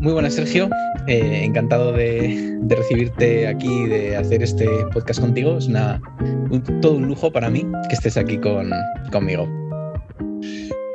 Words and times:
Muy 0.00 0.14
buenas, 0.14 0.34
Sergio. 0.34 0.70
Eh, 1.06 1.44
encantado 1.44 1.92
de, 1.92 2.58
recibirte 2.68 3.46
aquí, 3.46 3.86
de 3.86 4.16
hacer 4.16 4.42
este 4.42 4.66
podcast 4.94 5.20
contigo. 5.20 5.58
Es 5.58 5.68
todo 6.80 6.94
un 6.94 7.06
lujo 7.06 7.30
para 7.30 7.50
mí 7.50 7.66
que 7.88 7.94
estés 7.94 8.16
aquí 8.16 8.38
con, 8.38 8.70
conmigo. 9.12 9.46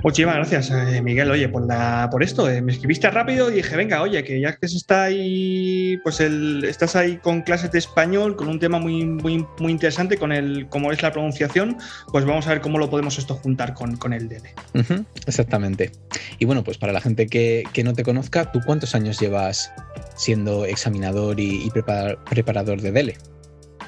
Muchísimas 0.06 0.36
gracias, 0.36 0.70
eh, 0.70 1.02
Miguel, 1.02 1.32
oye, 1.32 1.50
por, 1.50 1.66
la, 1.66 2.10
por 2.12 2.22
esto. 2.22 2.48
Eh, 2.48 2.62
me 2.62 2.72
escribiste 2.72 3.10
rápido 3.10 3.50
y 3.50 3.56
dije, 3.56 3.76
venga, 3.76 4.04
oye, 4.04 4.24
que 4.24 4.40
ya 4.40 4.56
que 4.56 4.68
está 4.68 5.06
ahí, 5.06 5.98
pues 6.04 6.20
el, 6.20 6.64
estás 6.64 6.96
ahí 6.96 7.18
con 7.18 7.42
clases 7.42 7.72
de 7.72 7.80
español, 7.80 8.36
con 8.36 8.48
un 8.48 8.60
tema 8.60 8.78
muy, 8.78 9.04
muy, 9.04 9.44
muy 9.58 9.72
interesante, 9.72 10.18
con 10.18 10.32
el 10.32 10.68
cómo 10.70 10.92
es 10.92 11.02
la 11.02 11.12
pronunciación, 11.12 11.78
pues 12.12 12.24
vamos 12.24 12.46
a 12.46 12.52
ver 12.52 12.62
cómo 12.62 12.78
lo 12.78 12.88
podemos 12.88 13.18
esto 13.18 13.34
juntar 13.34 13.74
con, 13.74 13.98
con 13.98 14.14
el 14.14 14.30
DL. 14.30 14.48
exactamente. 15.26 15.92
Y 16.38 16.46
bueno, 16.46 16.64
pues 16.64 16.78
para 16.78 16.94
la 16.94 17.02
gente 17.02 17.26
que, 17.26 17.64
no 17.84 17.94
te 17.94 18.04
conozca, 18.04 18.52
¿tú 18.52 18.60
cuántos 18.64 18.94
años 18.94 19.20
llevas 19.20 19.72
siendo 20.16 20.66
examinador 20.66 21.40
y, 21.40 21.72
preparador 22.30 22.80
de 22.80 22.92
DELE? 22.92 23.18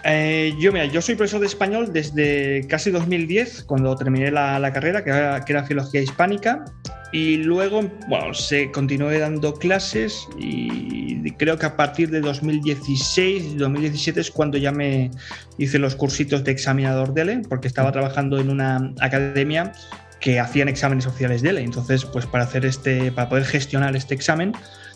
Eh, 0.09 0.55
yo, 0.57 0.71
mira, 0.71 0.85
yo 0.85 1.01
soy 1.01 1.15
profesor 1.15 1.41
de 1.41 1.47
español 1.47 1.91
desde 1.91 2.65
casi 2.67 2.91
2010, 2.91 3.63
cuando 3.63 3.93
terminé 3.97 4.31
la, 4.31 4.71
carrera, 4.71 5.03
que 5.03 5.09
era, 5.09 5.63
Filología 5.65 6.01
Hispánica, 6.01 6.63
y 7.11 7.37
luego, 7.37 7.83
bueno, 8.07 8.33
se 8.33 8.71
continué 8.71 9.19
dando 9.19 9.53
clases 9.53 10.25
y 10.37 11.29
creo 11.33 11.57
que 11.57 11.65
a 11.65 11.75
partir 11.75 12.09
de 12.09 12.21
2016, 12.21 13.57
2017 13.57 14.21
es 14.21 14.31
cuando 14.31 14.57
ya 14.57 14.71
me 14.71 15.11
hice 15.57 15.77
los 15.77 15.95
cursitos 15.95 16.43
de 16.45 16.51
examinador 16.51 17.13
DELE, 17.13 17.41
porque 17.49 17.67
estaba 17.67 17.91
trabajando 17.91 18.39
en 18.39 18.49
una 18.49 18.93
academia 19.01 19.73
que 20.21 20.39
hacían 20.39 20.69
exámenes 20.69 21.05
oficiales 21.05 21.41
DELE. 21.41 21.61
Entonces, 21.61 22.05
pues 22.05 22.25
para 22.25 22.45
hacer 22.45 22.65
este, 22.65 23.11
para 23.11 23.27
poder 23.27 23.43
gestionar 23.43 23.95
este 23.97 24.15
examen, 24.15 24.53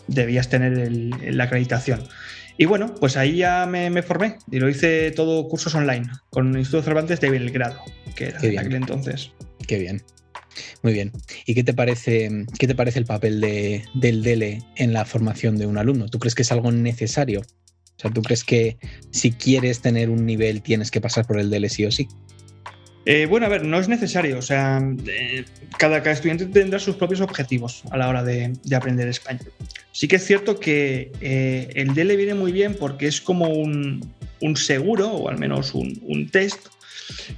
debías 0.08 0.48
tener 0.48 0.90
la 0.90 1.44
acreditación. 1.44 2.00
Y 2.58 2.66
bueno, 2.66 2.94
pues 2.94 3.16
ahí 3.16 3.36
ya 3.36 3.66
me, 3.66 4.02
formé 4.02 4.38
y 4.50 4.58
lo 4.58 4.68
hice 4.68 5.10
todo 5.12 5.48
cursos 5.48 5.74
online 5.74 6.06
con 6.30 6.52
el 6.52 6.58
Instituto 6.58 6.84
Cervantes 6.84 7.20
de 7.20 7.30
Belgrado, 7.30 7.80
que 8.14 8.26
era 8.26 8.40
en 8.40 8.58
aquel 8.58 8.74
entonces. 8.74 9.32
Qué 9.66 9.78
bien. 9.78 10.02
Muy 10.82 10.92
bien. 10.92 11.12
¿Y 11.46 11.54
qué 11.54 11.64
te 11.64 11.72
parece, 11.72 12.30
qué 12.58 12.66
te 12.66 12.74
parece 12.74 12.98
el 12.98 13.06
papel 13.06 13.40
de, 13.40 13.84
del 13.94 14.22
DELE 14.22 14.62
en 14.76 14.92
la 14.92 15.04
formación 15.04 15.56
de 15.56 15.66
un 15.66 15.78
alumno? 15.78 16.08
¿Tú 16.08 16.18
crees 16.18 16.34
que 16.34 16.42
es 16.42 16.52
algo 16.52 16.70
necesario? 16.72 17.40
O 17.40 18.00
sea, 18.00 18.10
¿tú 18.10 18.22
crees 18.22 18.44
que 18.44 18.78
si 19.10 19.32
quieres 19.32 19.80
tener 19.80 20.10
un 20.10 20.26
nivel 20.26 20.62
tienes 20.62 20.90
que 20.90 21.00
pasar 21.00 21.26
por 21.26 21.38
el 21.38 21.50
DELE 21.50 21.68
sí 21.68 21.84
o 21.86 21.90
sí? 21.90 22.08
Eh, 23.04 23.26
bueno, 23.26 23.46
a 23.46 23.48
ver, 23.48 23.64
no 23.64 23.78
es 23.78 23.88
necesario. 23.88 24.38
O 24.38 24.42
sea, 24.42 24.80
eh, 25.06 25.44
cada, 25.78 25.98
estudiante 25.98 26.46
tendrá 26.46 26.78
sus 26.78 26.96
propios 26.96 27.20
objetivos 27.20 27.82
a 27.90 27.96
la 27.96 28.08
hora 28.08 28.22
de, 28.22 28.52
aprender 28.74 29.08
español. 29.08 29.52
Sí 29.92 30.08
que 30.08 30.16
es 30.16 30.24
cierto 30.24 30.58
que 30.58 31.10
eh, 31.20 31.68
el 31.74 31.94
DELE 31.94 32.16
viene 32.16 32.34
muy 32.34 32.52
bien 32.52 32.74
porque 32.74 33.06
es 33.06 33.20
como 33.20 33.48
un, 33.48 34.12
seguro, 34.56 35.08
o 35.08 35.28
al 35.28 35.38
menos 35.38 35.74
un, 35.74 36.28
test, 36.30 36.66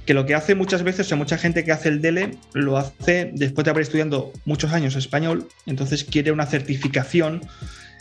que 0.05 0.13
lo 0.13 0.25
que 0.25 0.35
hace 0.35 0.55
muchas 0.55 0.83
veces, 0.83 1.11
o 1.11 1.17
mucha 1.17 1.37
gente 1.37 1.63
que 1.63 1.71
hace 1.71 1.89
el 1.89 2.01
DELE 2.01 2.37
lo 2.53 2.77
hace 2.77 3.31
después 3.33 3.65
de 3.65 3.71
haber 3.71 3.83
estudiado 3.83 4.31
muchos 4.45 4.71
años 4.71 4.95
español, 4.95 5.47
entonces 5.65 6.03
quiere 6.03 6.31
una 6.31 6.45
certificación 6.45 7.41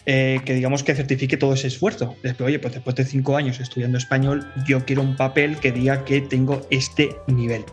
eh, 0.07 0.41
que 0.45 0.53
digamos 0.53 0.83
que 0.83 0.95
certifique 0.95 1.39
todo 1.39 1.55
ese 1.55 1.69
esfuerzo. 1.69 2.15
Después, 2.23 2.49
oye, 2.49 2.59
pues 2.59 2.75
después 2.75 2.95
de 2.97 3.05
cinco 3.07 3.37
años 3.37 3.59
estudiando 3.59 3.97
español, 3.97 4.47
yo 4.67 4.85
quiero 4.85 5.01
un 5.01 5.17
papel 5.17 5.57
que 5.57 5.73
diga 5.73 6.05
que 6.05 6.21
tengo 6.21 6.67
este 6.71 7.17
nivel. 7.27 7.65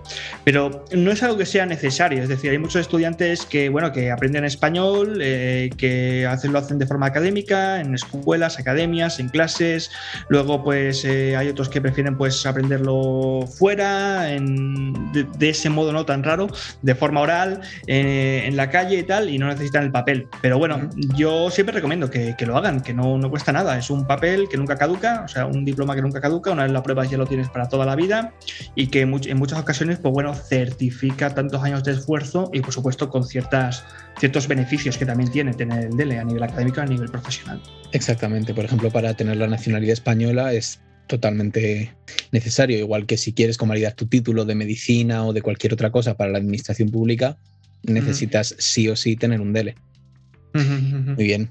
Pero 0.45 0.85
no 0.93 1.11
es 1.11 1.21
algo 1.23 1.38
que 1.38 1.45
sea 1.45 1.65
necesario, 1.65 2.23
es 2.23 2.29
decir, 2.29 2.51
hay 2.51 2.57
muchos 2.57 2.81
estudiantes 2.81 3.45
que, 3.45 3.67
bueno, 3.67 3.91
que 3.91 4.11
aprenden 4.11 4.45
español, 4.45 5.19
eh, 5.21 5.71
que 5.77 6.25
hacen, 6.25 6.53
lo 6.53 6.59
hacen 6.59 6.79
de 6.79 6.85
forma 6.85 7.07
académica, 7.07 7.81
en 7.81 7.95
escuelas, 7.95 8.59
academias, 8.59 9.19
en 9.19 9.27
clases, 9.27 9.91
luego 10.29 10.63
pues 10.63 11.03
eh, 11.03 11.35
hay 11.35 11.49
otros 11.49 11.67
que 11.67 11.81
prefieren 11.81 12.17
pues 12.17 12.45
aprenderlo 12.45 13.45
fuera, 13.57 14.21
de, 14.23 15.50
ese 15.50 15.69
modo 15.69 15.91
no 15.91 16.06
tan 16.06 16.23
raro, 16.23 16.47
de 16.81 16.95
forma 16.95 17.19
oral, 17.19 17.59
en 17.88 18.56
la 18.56 18.69
calle 18.69 19.00
y 19.00 19.03
tal, 19.03 19.29
y 19.29 19.38
no 19.38 19.47
necesitan 19.47 19.83
el 19.83 19.91
papel. 19.91 20.27
Pero 20.41 20.57
bueno, 20.57 20.89
yo 21.16 21.50
siempre 21.51 21.75
recomiendo 21.75 22.09
que 22.09 22.20
que, 22.37 22.45
lo 22.45 22.57
hagan, 22.57 22.81
que 22.81 22.93
no, 22.93 23.17
no, 23.17 23.29
cuesta 23.29 23.51
nada. 23.51 23.77
Es 23.77 23.89
un 23.89 24.05
papel 24.05 24.47
que 24.49 24.57
nunca 24.57 24.77
caduca, 24.77 25.23
o 25.25 25.27
sea, 25.27 25.45
un 25.45 25.65
diploma 25.65 25.95
que 25.95 26.01
nunca 26.01 26.21
caduca, 26.21 26.51
una 26.51 26.63
vez 26.63 26.71
la 26.71 26.83
pruebas 26.83 27.09
ya 27.09 27.17
lo 27.17 27.25
tienes 27.25 27.49
para 27.49 27.67
toda 27.69 27.85
la 27.85 27.95
vida 27.95 28.33
y 28.75 28.87
que 28.87 29.01
en 29.01 29.37
muchas 29.37 29.59
ocasiones, 29.59 29.99
pues 29.99 30.13
bueno, 30.13 30.33
certifica 30.33 31.33
tantos 31.33 31.63
años 31.63 31.83
de 31.83 31.93
esfuerzo 31.93 32.49
y 32.53 32.61
por 32.61 32.73
supuesto 32.73 33.09
con 33.09 33.25
ciertas, 33.25 33.83
ciertos 34.19 34.47
beneficios 34.47 34.97
que 34.97 35.05
también 35.05 35.31
tiene 35.31 35.53
tener 35.53 35.85
el 35.85 35.97
DELE 35.97 36.19
a 36.19 36.23
nivel 36.23 36.43
académico 36.43 36.79
y 36.79 36.83
a 36.83 36.85
nivel 36.87 37.09
profesional. 37.09 37.61
Exactamente, 37.91 38.53
por 38.53 38.65
ejemplo, 38.65 38.89
para 38.89 39.13
tener 39.13 39.38
la 39.38 39.47
nacionalidad 39.47 39.93
española 39.93 40.53
es 40.53 40.81
totalmente 41.07 41.93
necesario, 42.31 42.77
igual 42.77 43.05
que 43.05 43.17
si 43.17 43.33
quieres 43.33 43.57
convalidar 43.57 43.93
tu 43.93 44.05
título 44.05 44.45
de 44.45 44.55
medicina 44.55 45.25
o 45.25 45.33
de 45.33 45.41
cualquier 45.41 45.73
otra 45.73 45.91
cosa 45.91 46.15
para 46.15 46.31
la 46.31 46.38
administración 46.38 46.89
pública, 46.89 47.38
necesitas 47.83 48.55
sí 48.59 48.88
o 48.88 48.95
sí 48.95 49.15
tener 49.15 49.41
un 49.41 49.53
DELE. 49.53 49.75
Muy 50.53 51.23
bien. 51.23 51.49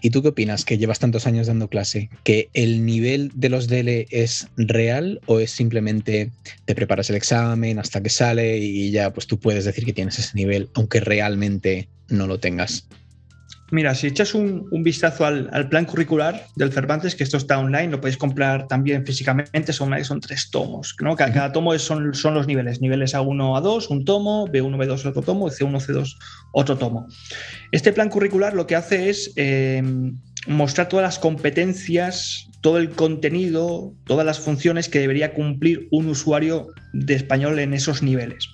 ¿Y 0.00 0.10
tú 0.10 0.22
qué 0.22 0.28
opinas, 0.28 0.64
que 0.64 0.78
llevas 0.78 0.98
tantos 0.98 1.26
años 1.26 1.46
dando 1.46 1.68
clase, 1.68 2.10
que 2.24 2.48
el 2.54 2.84
nivel 2.84 3.30
de 3.34 3.48
los 3.48 3.68
DL 3.68 4.06
es 4.10 4.48
real 4.56 5.20
o 5.26 5.40
es 5.40 5.50
simplemente 5.50 6.30
te 6.64 6.74
preparas 6.74 7.10
el 7.10 7.16
examen 7.16 7.78
hasta 7.78 8.02
que 8.02 8.10
sale 8.10 8.58
y 8.58 8.90
ya 8.90 9.12
pues 9.12 9.26
tú 9.26 9.38
puedes 9.38 9.64
decir 9.64 9.84
que 9.84 9.92
tienes 9.92 10.18
ese 10.18 10.34
nivel, 10.34 10.68
aunque 10.74 11.00
realmente 11.00 11.88
no 12.08 12.26
lo 12.26 12.40
tengas? 12.40 12.86
Mira, 13.70 13.94
si 13.94 14.06
echas 14.06 14.34
un, 14.34 14.66
vistazo 14.82 15.26
al, 15.26 15.68
plan 15.68 15.84
curricular 15.84 16.46
del 16.56 16.72
Cervantes, 16.72 17.14
que 17.14 17.22
esto 17.22 17.36
está 17.36 17.58
online, 17.58 17.88
lo 17.88 18.00
podéis 18.00 18.16
comprar 18.16 18.66
también 18.66 19.04
físicamente, 19.04 19.72
son, 19.72 20.04
son 20.04 20.20
tres 20.20 20.50
tomos. 20.50 20.96
¿no? 21.00 21.16
Cada, 21.16 21.32
cada 21.32 21.52
tomo 21.52 21.78
son, 21.78 22.14
son, 22.14 22.34
los 22.34 22.46
niveles, 22.46 22.80
niveles 22.80 23.14
A1, 23.14 23.62
A2, 23.62 23.90
un 23.90 24.04
tomo, 24.04 24.46
B1, 24.48 24.76
B2, 24.76 25.06
otro 25.06 25.22
tomo, 25.22 25.50
C1, 25.50 25.86
C2, 25.86 26.16
otro 26.52 26.78
tomo. 26.78 27.08
Este 27.70 27.92
plan 27.92 28.08
curricular 28.08 28.54
lo 28.54 28.66
que 28.66 28.76
hace 28.76 29.10
es 29.10 29.32
eh, 29.36 29.82
mostrar 30.46 30.88
todas 30.88 31.04
las 31.04 31.18
competencias, 31.18 32.47
todo 32.60 32.78
el 32.78 32.90
contenido, 32.90 33.92
todas 34.04 34.26
las 34.26 34.40
funciones 34.40 34.88
que 34.88 34.98
debería 34.98 35.32
cumplir 35.32 35.88
un 35.90 36.08
usuario 36.08 36.68
de 36.92 37.14
español 37.14 37.58
en 37.58 37.74
esos 37.74 38.02
niveles. 38.02 38.48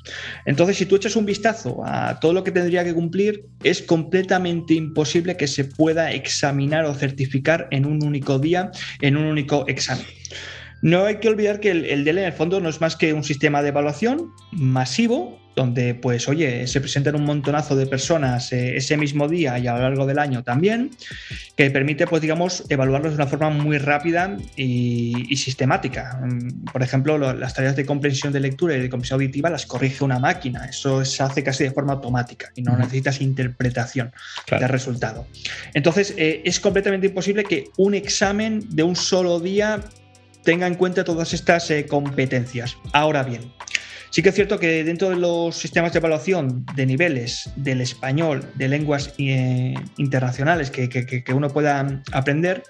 Entonces, 0.45 0.77
si 0.77 0.87
tú 0.87 0.97
echas 0.97 1.17
un 1.17 1.25
vistazo 1.25 1.83
a 1.85 2.21
todo 2.21 2.33
lo 2.33 2.45
que 2.45 2.51
tendría 2.51 2.85
que 2.85 2.95
cumplir, 2.95 3.47
es 3.63 3.81
completamente 3.83 4.75
imposible 4.75 5.37
que 5.37 5.47
se 5.47 5.65
pueda 5.65 6.13
examinar 6.13 6.85
o 6.85 6.95
certificar 6.95 7.69
en 7.71 7.87
un 7.87 8.05
único 8.05 8.39
día, 8.39 8.71
en 9.01 9.17
un 9.17 9.25
único 9.25 9.67
examen. 9.69 10.07
No 10.83 11.05
hay 11.05 11.17
que 11.17 11.29
olvidar 11.29 11.61
que 11.61 11.71
el, 11.71 11.87
el 11.87 12.05
DEL 12.05 12.19
en 12.19 12.25
el 12.25 12.33
fondo 12.33 12.61
no 12.61 12.69
es 12.69 12.81
más 12.81 12.97
que 12.97 13.15
un 13.15 13.25
sistema 13.25 13.63
de 13.63 13.69
evaluación 13.69 14.33
masivo 14.53 15.44
donde 15.55 15.95
pues 15.95 16.29
oye, 16.29 16.67
se 16.67 16.81
presentan 16.81 17.17
un 17.17 17.25
montonazo 17.25 17.77
de 17.77 17.87
personas 17.87 18.53
eh, 18.53 18.77
ese 18.77 18.97
mismo 18.97 19.29
día 19.29 19.59
y 19.59 19.67
a 19.67 19.75
lo 19.75 19.81
largo 19.81 20.07
del 20.07 20.19
año 20.19 20.43
también, 20.43 20.91
que 21.57 21.71
permite 21.71 22.07
pues 22.07 22.23
digamos 22.23 22.65
evaluarlos 22.69 23.13
de 23.13 23.17
una 23.17 23.27
forma 23.27 23.51
muy 23.51 23.79
rápida 23.79 24.37
y, 24.57 25.35
sistemática. 25.37 26.21
Mm, 26.23 26.65
por 26.73 26.83
ejemplo, 26.83 27.19
las 27.19 27.55
tareas 27.55 27.77
de 27.77 27.85
comprensión 27.85 28.33
de 28.33 28.41
lectura 28.41 28.77
y 28.77 28.81
de 28.81 28.89
comprensión 28.89 29.21
auditiva 29.21 29.51
las 29.51 29.67
corrige 29.67 30.05
una 30.05 30.19
máquina, 30.19 30.65
eso 30.65 31.05
se 31.05 31.23
hace 31.23 31.43
casi 31.43 31.65
de 31.65 31.71
forma 31.71 31.93
automática 31.95 32.51
y 32.55 32.63
no 32.63 32.77
necesitas 32.77 33.21
interpretación 33.21 34.13
del 34.49 34.69
resultado. 34.69 35.27
Entonces, 35.75 36.15
eh, 36.17 36.43
es 36.45 36.61
completamente 36.61 37.09
imposible 37.09 37.45
que 37.45 37.71
un 37.77 37.95
examen 37.95 38.65
de 38.71 38.83
un 38.83 38.97
solo 38.97 39.41
día 39.41 39.81
tenga 40.45 40.67
en 40.67 40.75
cuenta 40.77 41.05
todas 41.05 41.33
estas 41.35 41.71
eh, 41.71 41.87
competencias. 41.87 42.77
Ahora 42.93 43.23
bien, 43.23 43.53
Sí 44.15 44.23
que 44.23 44.29
es 44.29 44.37
cierto 44.37 44.61
que 44.61 44.85
dentro 44.85 45.11
de 45.11 45.17
los 45.17 45.57
sistemas 45.57 45.93
de 45.93 45.99
evaluación 45.99 46.65
de 46.77 46.87
niveles 46.87 47.51
del 47.57 47.81
español, 47.81 48.49
de 48.55 48.69
lenguas 48.69 49.13
eh, 49.19 49.75
internacionales 49.97 50.71
que, 50.71 51.25
uno 51.35 51.49
pueda 51.49 52.01
aprender, 52.13 52.63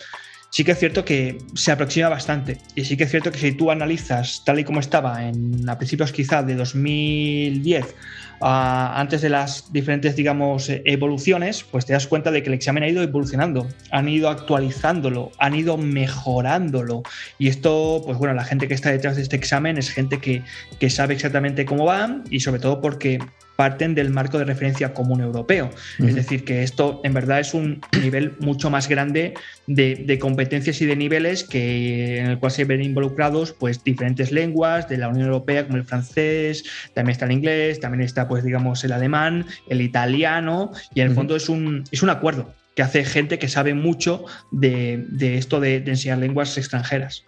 sí 0.54 0.62
que 0.62 0.70
es 0.70 0.78
cierto 0.78 1.04
que 1.04 1.38
se 1.54 1.72
aproxima 1.72 2.08
bastante. 2.08 2.58
Y 2.76 2.84
sí 2.84 2.96
que 2.96 3.02
es 3.04 3.10
cierto 3.10 3.32
que 3.32 3.38
si 3.38 3.50
tú 3.50 3.72
analizas 3.72 4.42
tal 4.44 4.60
y 4.60 4.64
como 4.64 4.78
estaba 4.78 5.26
en, 5.26 5.68
a 5.68 5.76
principios 5.76 6.12
quizá 6.12 6.44
de 6.44 6.54
2010 6.54 7.92
antes 8.40 9.20
de 9.22 9.30
las 9.30 9.72
diferentes, 9.72 10.14
digamos, 10.14 10.68
evoluciones, 10.68 11.64
pues 11.64 11.86
te 11.86 11.92
das 11.92 12.06
cuenta 12.06 12.30
de 12.30 12.42
que 12.42 12.50
el 12.50 12.54
examen 12.54 12.84
ha 12.84 12.88
ido 12.88 13.02
evolucionando, 13.02 13.66
han 13.90 14.08
ido 14.08 14.28
actualizándolo, 14.28 15.32
han 15.38 15.56
ido 15.56 15.76
mejorándolo. 15.76 17.02
Y 17.36 17.48
esto, 17.48 18.02
pues 18.04 18.16
bueno, 18.18 18.34
la 18.34 18.44
gente 18.44 18.68
que 18.68 18.74
está 18.74 18.92
detrás 18.92 19.16
de 19.16 19.22
este 19.22 19.34
examen 19.34 19.76
es 19.76 19.90
gente 19.90 20.18
que, 20.18 20.42
que 20.78 20.88
sabe 20.88 21.14
exactamente 21.14 21.64
cómo 21.64 21.84
va 21.86 22.22
y 22.30 22.38
sobre 22.40 22.60
todo 22.60 22.80
porque 22.80 23.18
parten 23.56 23.94
del 23.94 24.10
marco 24.10 24.38
de 24.38 24.44
referencia 24.44 24.92
común 24.92 25.20
europeo. 25.20 25.70
Es 25.98 26.14
decir, 26.14 26.44
que 26.44 26.62
esto 26.62 27.00
en 27.04 27.14
verdad 27.14 27.40
es 27.40 27.54
un 27.54 27.80
nivel 28.02 28.34
mucho 28.40 28.70
más 28.70 28.88
grande 28.88 29.34
de, 29.66 30.18
competencias 30.18 30.80
y 30.80 30.86
de 30.86 30.96
niveles 30.96 31.44
que, 31.44 32.18
en 32.18 32.26
el 32.26 32.38
cual 32.38 32.52
se 32.52 32.64
ven 32.64 32.82
involucrados 32.82 33.52
pues, 33.52 33.82
diferentes 33.82 34.32
lenguas 34.32 34.88
de 34.88 34.98
la 34.98 35.08
Unión 35.08 35.26
Europea, 35.26 35.64
como 35.66 35.76
el 35.76 35.84
francés, 35.84 36.64
también 36.94 37.12
está 37.12 37.26
el 37.26 37.32
inglés, 37.32 37.80
también 37.80 38.02
está, 38.02 38.28
pues, 38.28 38.44
digamos, 38.44 38.84
el 38.84 38.92
alemán, 38.92 39.46
el 39.68 39.80
italiano, 39.80 40.72
y 40.94 41.00
en 41.00 41.08
el 41.08 41.14
fondo 41.14 41.36
es 41.36 41.48
un, 41.48 41.84
es 41.90 42.02
un 42.02 42.10
acuerdo 42.10 42.52
que 42.74 42.82
hace 42.82 43.04
gente 43.04 43.38
que 43.38 43.48
sabe 43.48 43.74
mucho 43.74 44.24
de, 44.50 45.06
esto 45.36 45.60
de, 45.60 45.76
enseñar 45.76 46.18
lenguas 46.18 46.56
extranjeras. 46.58 47.24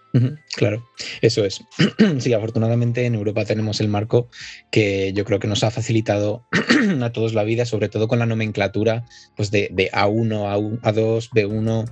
claro, 0.57 0.89
eso 1.21 1.45
es. 1.45 1.63
sí, 2.19 2.33
afortunadamente 2.33 3.05
en 3.05 3.15
Europa 3.15 3.45
tenemos 3.45 3.81
el 3.81 3.89
marco 3.89 4.29
que 4.71 5.13
yo 5.13 5.25
creo 5.25 5.39
que 5.39 5.49
nos 5.49 5.63
ha 5.63 5.71
facilitado 5.71 6.47
a 7.03 7.13
todos 7.13 7.35
la 7.35 7.45
vida, 7.45 7.65
sobre 7.65 7.89
todo 7.89 8.09
con 8.09 8.19
la 8.19 8.27
nomenclatura 8.27 9.05
pues 9.37 9.51
de, 9.51 9.71
A1, 9.93 10.81
A2, 10.81 11.31
B1 11.31 11.91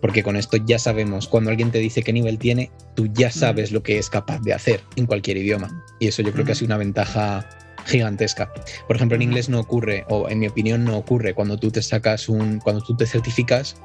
porque 0.00 0.22
con 0.22 0.36
esto 0.36 0.58
ya 0.58 0.78
sabemos, 0.78 1.28
cuando 1.28 1.48
alguien 1.48 1.70
te 1.70 1.78
dice 1.78 2.02
qué 2.02 2.12
nivel 2.12 2.38
tiene, 2.38 2.70
tú 2.94 3.08
ya 3.14 3.30
sabes 3.30 3.72
lo 3.72 3.82
que 3.82 3.96
es 3.96 4.10
capaz 4.10 4.38
de 4.42 4.52
hacer 4.52 4.82
en 4.96 5.06
cualquier 5.06 5.38
idioma. 5.38 5.82
Y 5.98 6.08
eso 6.08 6.20
yo 6.20 6.30
creo 6.30 6.44
que 6.44 6.52
ha 6.52 6.54
sido 6.54 6.66
una 6.66 6.76
ventaja 6.76 7.48
gigantesca. 7.86 8.52
Por 8.86 8.96
ejemplo, 8.96 9.16
en 9.16 9.22
inglés 9.22 9.48
no 9.48 9.60
ocurre, 9.60 10.04
o 10.08 10.28
en 10.28 10.38
mi 10.38 10.48
opinión 10.48 10.84
no 10.84 10.96
ocurre, 10.96 11.34
cuando 11.34 11.58
tú 11.58 11.70
te 11.70 11.82
sacas 11.82 12.28
un, 12.28 12.60
cuando 12.60 12.82
tú 12.82 12.96
te 12.96 13.06
certificas, 13.06 13.76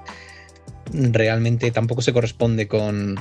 realmente 0.94 1.72
tampoco 1.72 2.02
se 2.02 2.14
corresponde 2.14 2.68
con, 2.68 3.20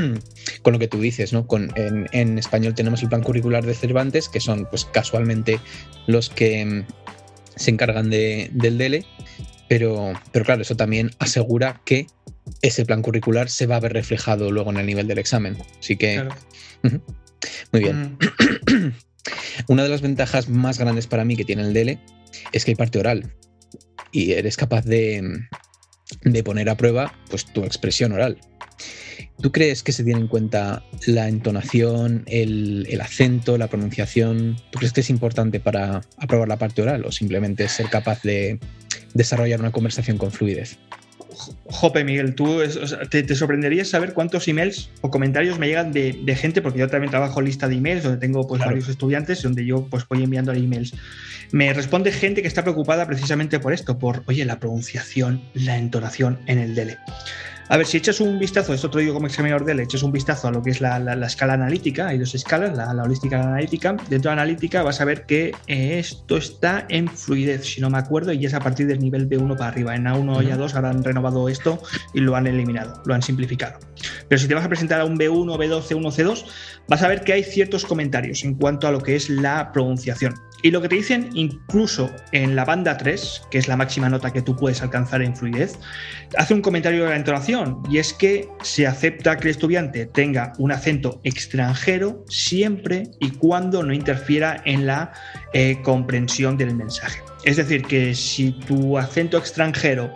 con 0.62 0.72
lo 0.72 0.78
que 0.78 0.88
tú 0.88 1.00
dices, 1.00 1.32
¿no? 1.32 1.46
Con, 1.46 1.72
en, 1.76 2.38
español 2.38 2.74
tenemos 2.74 3.02
el 3.02 3.08
plan 3.08 3.22
curricular 3.22 3.64
de 3.64 3.74
Cervantes, 3.74 4.28
que 4.28 4.40
son 4.40 4.66
pues 4.66 4.84
casualmente 4.84 5.60
los 6.06 6.30
que 6.30 6.64
mm, 6.64 6.84
se 7.56 7.70
encargan 7.70 8.10
de, 8.10 8.50
del 8.52 8.78
DELE, 8.78 9.06
pero, 9.68 10.12
pero 10.32 10.44
claro, 10.44 10.62
eso 10.62 10.76
también 10.76 11.10
asegura 11.18 11.80
que 11.84 12.06
ese 12.62 12.84
plan 12.84 13.02
curricular 13.02 13.48
se 13.48 13.66
va 13.66 13.76
a 13.76 13.80
ver 13.80 13.92
reflejado 13.92 14.50
luego 14.50 14.70
en 14.70 14.78
el 14.78 14.86
nivel 14.86 15.06
del 15.06 15.18
examen. 15.18 15.56
Así 15.78 15.96
que... 15.96 16.28
Muy 17.72 17.82
bien. 17.82 18.18
Una 19.68 19.82
de 19.82 19.88
las 19.88 20.00
ventajas 20.00 20.48
más 20.48 20.78
grandes 20.78 21.06
para 21.06 21.24
mí 21.24 21.36
que 21.36 21.44
tiene 21.44 21.62
el 21.62 21.72
DELE 21.72 22.00
es 22.52 22.64
que 22.64 22.72
hay 22.72 22.76
parte 22.76 22.98
oral 22.98 23.34
y 24.12 24.32
eres 24.32 24.56
capaz 24.56 24.84
de, 24.84 25.22
poner 26.44 26.68
a 26.68 26.76
prueba 26.76 27.14
pues, 27.28 27.44
tu 27.46 27.64
expresión 27.64 28.12
oral. 28.12 28.38
¿Tú 29.40 29.52
crees 29.52 29.82
que 29.82 29.92
se 29.92 30.04
tiene 30.04 30.20
en 30.20 30.28
cuenta 30.28 30.84
la 31.06 31.28
entonación, 31.28 32.24
el, 32.26 32.86
el, 32.90 33.00
acento, 33.00 33.56
la 33.56 33.68
pronunciación? 33.68 34.56
¿Tú 34.70 34.78
crees 34.78 34.92
que 34.92 35.00
es 35.00 35.10
importante 35.10 35.60
para 35.60 36.02
aprobar 36.18 36.48
la 36.48 36.58
parte 36.58 36.82
oral 36.82 37.04
o 37.04 37.12
simplemente 37.12 37.68
ser 37.68 37.88
capaz 37.88 38.22
de 38.22 38.58
desarrollar 39.14 39.60
una 39.60 39.72
conversación 39.72 40.18
con 40.18 40.30
fluidez? 40.30 40.78
Jope, 41.66 42.04
Miguel, 42.04 42.34
tú 42.34 42.60
te, 43.10 43.34
sorprenderías 43.34 43.88
saber 43.88 44.12
cuántos 44.12 44.48
emails 44.48 44.90
o 45.00 45.10
comentarios 45.10 45.58
me 45.58 45.68
llegan 45.68 45.92
de, 45.92 46.36
gente, 46.36 46.62
porque 46.62 46.78
yo 46.78 46.88
también 46.88 47.10
trabajo 47.10 47.40
lista 47.40 47.68
de 47.68 47.76
emails 47.76 48.02
donde 48.02 48.18
tengo 48.18 48.46
pues, 48.46 48.60
varios 48.60 48.88
estudiantes, 48.88 49.42
donde 49.42 49.64
yo 49.64 49.86
pues, 49.90 50.06
voy 50.08 50.22
enviando 50.22 50.52
emails. 50.52 50.94
Me 51.52 51.72
responde 51.72 52.12
gente 52.12 52.42
que 52.42 52.48
está 52.48 52.62
preocupada 52.62 53.06
precisamente 53.06 53.58
por 53.58 53.72
esto, 53.72 53.98
por, 53.98 54.22
oye, 54.26 54.44
la 54.44 54.60
pronunciación, 54.60 55.42
la 55.54 55.76
entonación 55.76 56.38
en 56.46 56.58
el 56.58 56.74
DELE. 56.74 56.98
A 57.72 57.76
ver, 57.76 57.86
si 57.86 57.98
echas 57.98 58.20
un 58.20 58.36
vistazo, 58.36 58.74
esto 58.74 58.90
te 58.90 58.96
lo 58.96 59.00
digo 59.02 59.14
como 59.14 59.28
examinador 59.28 59.64
de 59.64 59.76
le 59.76 59.84
echas 59.84 60.02
un 60.02 60.10
vistazo 60.10 60.48
a 60.48 60.50
lo 60.50 60.60
que 60.60 60.70
es 60.70 60.80
la, 60.80 60.98
escala 61.24 61.52
analítica, 61.52 62.08
hay 62.08 62.18
dos 62.18 62.34
escalas, 62.34 62.76
la, 62.76 63.00
holística 63.00 63.40
analítica. 63.40 63.92
Dentro 64.08 64.28
de 64.28 64.36
la 64.36 64.42
analítica 64.42 64.82
vas 64.82 65.00
a 65.00 65.04
ver 65.04 65.24
que 65.24 65.54
esto 65.68 66.36
está 66.36 66.84
en 66.88 67.06
fluidez, 67.06 67.64
si 67.64 67.80
no 67.80 67.88
me 67.88 67.98
acuerdo, 67.98 68.32
y 68.32 68.44
es 68.44 68.54
a 68.54 68.58
partir 68.58 68.88
del 68.88 68.98
nivel 68.98 69.28
B1 69.28 69.56
para 69.56 69.70
arriba. 69.70 69.94
En 69.94 70.06
A1 70.06 70.42
y 70.42 70.48
A2 70.48 70.74
ahora 70.74 70.90
han 70.90 71.04
renovado 71.04 71.48
esto 71.48 71.80
y 72.12 72.18
lo 72.18 72.34
han 72.34 72.48
eliminado, 72.48 73.04
lo 73.06 73.14
han 73.14 73.22
simplificado. 73.22 73.78
Pero 74.26 74.40
si 74.40 74.48
te 74.48 74.54
vas 74.56 74.64
a 74.64 74.68
presentar 74.68 75.00
a 75.00 75.04
un 75.04 75.16
B1, 75.16 75.56
B2, 75.56 75.82
C1, 75.82 76.10
C2, 76.10 76.46
vas 76.88 77.02
a 77.04 77.08
ver 77.08 77.22
que 77.22 77.34
hay 77.34 77.44
ciertos 77.44 77.84
comentarios 77.86 78.42
en 78.42 78.56
cuanto 78.56 78.88
a 78.88 78.90
lo 78.90 79.00
que 79.00 79.14
es 79.14 79.30
la 79.30 79.70
pronunciación. 79.70 80.34
Y 80.62 80.70
lo 80.70 80.82
que 80.82 80.88
te 80.88 80.96
dicen 80.96 81.30
incluso 81.34 82.10
en 82.32 82.56
la 82.56 82.64
banda 82.64 82.96
3, 82.96 83.42
que 83.50 83.58
es 83.58 83.68
la 83.68 83.76
máxima 83.76 84.08
nota 84.08 84.32
que 84.32 84.42
tú 84.42 84.56
puedes 84.56 84.82
alcanzar 84.82 85.22
en 85.22 85.34
fluidez, 85.34 85.78
hace 86.36 86.54
un 86.54 86.62
comentario 86.62 87.04
de 87.04 87.10
la 87.10 87.16
entonación 87.16 87.82
y 87.90 87.98
es 87.98 88.12
que 88.12 88.48
se 88.62 88.86
acepta 88.86 89.36
que 89.36 89.48
el 89.48 89.50
estudiante 89.52 90.06
tenga 90.06 90.52
un 90.58 90.72
acento 90.72 91.20
extranjero 91.24 92.24
siempre 92.28 93.04
y 93.20 93.30
cuando 93.30 93.82
no 93.82 93.92
interfiera 93.92 94.62
en 94.64 94.86
la 94.86 95.12
eh, 95.52 95.78
comprensión 95.82 96.56
del 96.56 96.74
mensaje. 96.74 97.20
Es 97.44 97.56
decir, 97.56 97.82
que 97.82 98.14
si 98.14 98.52
tu 98.52 98.98
acento 98.98 99.38
extranjero 99.38 100.14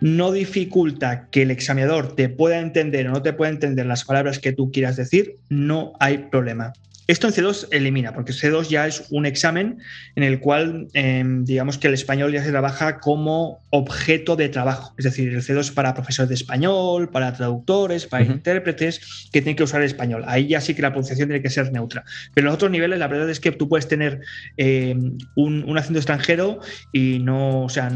no 0.00 0.32
dificulta 0.32 1.28
que 1.30 1.42
el 1.42 1.50
examinador 1.50 2.14
te 2.14 2.28
pueda 2.28 2.58
entender 2.58 3.08
o 3.08 3.12
no 3.12 3.22
te 3.22 3.32
pueda 3.32 3.50
entender 3.50 3.86
las 3.86 4.04
palabras 4.04 4.38
que 4.38 4.52
tú 4.52 4.70
quieras 4.70 4.96
decir, 4.96 5.38
no 5.48 5.92
hay 5.98 6.18
problema. 6.30 6.72
Esto 7.08 7.26
en 7.26 7.32
C2 7.32 7.68
elimina, 7.70 8.12
porque 8.12 8.34
C2 8.34 8.68
ya 8.68 8.86
es 8.86 9.06
un 9.08 9.24
examen 9.24 9.78
en 10.14 10.22
el 10.22 10.40
cual, 10.40 10.88
em, 10.92 11.42
digamos 11.46 11.78
que 11.78 11.88
el 11.88 11.94
español 11.94 12.32
ya 12.32 12.44
se 12.44 12.50
trabaja 12.50 13.00
como 13.00 13.64
objeto 13.70 14.36
de 14.36 14.50
trabajo. 14.50 14.92
Es 14.98 15.06
decir, 15.06 15.32
el 15.32 15.42
C2 15.42 15.60
es 15.60 15.70
para 15.70 15.94
profesores 15.94 16.28
de 16.28 16.34
español, 16.34 17.08
para 17.08 17.32
traductores, 17.32 18.06
para 18.06 18.24
intérpretes 18.24 19.30
que 19.32 19.40
tienen 19.40 19.56
que 19.56 19.62
usar 19.62 19.80
el 19.80 19.86
español. 19.86 20.22
Ahí 20.26 20.48
ya 20.48 20.60
sí 20.60 20.74
que 20.74 20.82
la 20.82 20.90
pronunciación 20.90 21.28
tiene 21.28 21.42
que 21.42 21.48
ser 21.48 21.72
neutra. 21.72 22.04
Pero 22.34 22.44
en 22.44 22.46
los 22.48 22.54
otros 22.56 22.70
niveles, 22.70 22.98
la 22.98 23.08
verdad 23.08 23.30
es 23.30 23.40
que 23.40 23.52
tú 23.52 23.70
puedes 23.70 23.88
tener 23.88 24.20
em, 24.58 25.16
un, 25.34 25.78
acento 25.78 26.00
extranjero 26.00 26.60
y 26.92 27.20
no, 27.20 27.62
o 27.62 27.68
sea, 27.70 27.90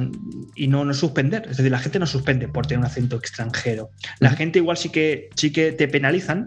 y 0.56 0.69
no, 0.69 0.87
no 0.87 0.94
suspender. 0.94 1.43
Es 1.50 1.58
decir, 1.58 1.70
la 1.70 1.81
gente 1.81 1.99
no 1.99 2.06
suspende 2.06 2.49
por 2.49 2.67
tener 2.67 2.79
un 2.79 2.87
acento 2.87 3.17
extranjero. 3.17 3.91
La 4.20 4.31
gente 4.31 4.58
igual 4.58 4.79
sí 4.79 4.88
que, 4.88 5.29
sí 5.37 5.53
que 5.53 5.73
te 5.73 5.87
penalizan 5.87 6.47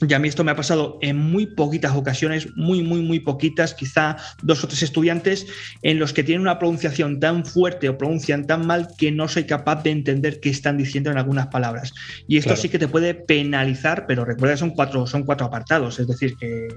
y 0.00 0.14
a 0.14 0.18
mí 0.18 0.28
esto 0.28 0.44
me 0.44 0.50
ha 0.50 0.56
pasado 0.56 0.98
en 1.02 1.16
muy 1.16 1.46
poquitas 1.46 1.94
ocasiones, 1.94 2.48
muy, 2.56 2.82
muy, 2.82 3.02
muy 3.02 3.20
poquitas, 3.20 3.74
quizá 3.74 4.16
dos 4.42 4.64
o 4.64 4.68
tres 4.68 4.82
estudiantes, 4.82 5.46
en 5.82 5.98
los 5.98 6.12
que 6.12 6.24
tienen 6.24 6.42
una 6.42 6.58
pronunciación 6.58 7.20
tan 7.20 7.44
fuerte 7.44 7.88
o 7.88 7.98
pronuncian 7.98 8.46
tan 8.46 8.66
mal 8.66 8.88
que 8.98 9.12
no 9.12 9.28
soy 9.28 9.44
capaz 9.44 9.82
de 9.82 9.90
entender 9.90 10.40
qué 10.40 10.50
están 10.50 10.76
diciendo 10.76 11.10
en 11.10 11.18
algunas 11.18 11.48
palabras. 11.48 11.92
Y 12.28 12.38
esto 12.38 12.56
sí 12.56 12.68
que 12.68 12.78
te 12.78 12.88
puede 12.88 13.14
penalizar, 13.14 14.06
pero 14.06 14.24
recuerda 14.24 14.54
que 14.54 14.60
son 14.60 14.70
cuatro, 14.70 15.06
son 15.06 15.24
cuatro 15.24 15.46
apartados, 15.46 15.98
es 15.98 16.06
decir, 16.06 16.34
que, 16.36 16.68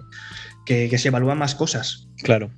que 0.65 0.97
se 0.97 1.07
evalúan 1.07 1.37
más 1.37 1.55
cosas. 1.55 2.07
Claro. 2.23 2.51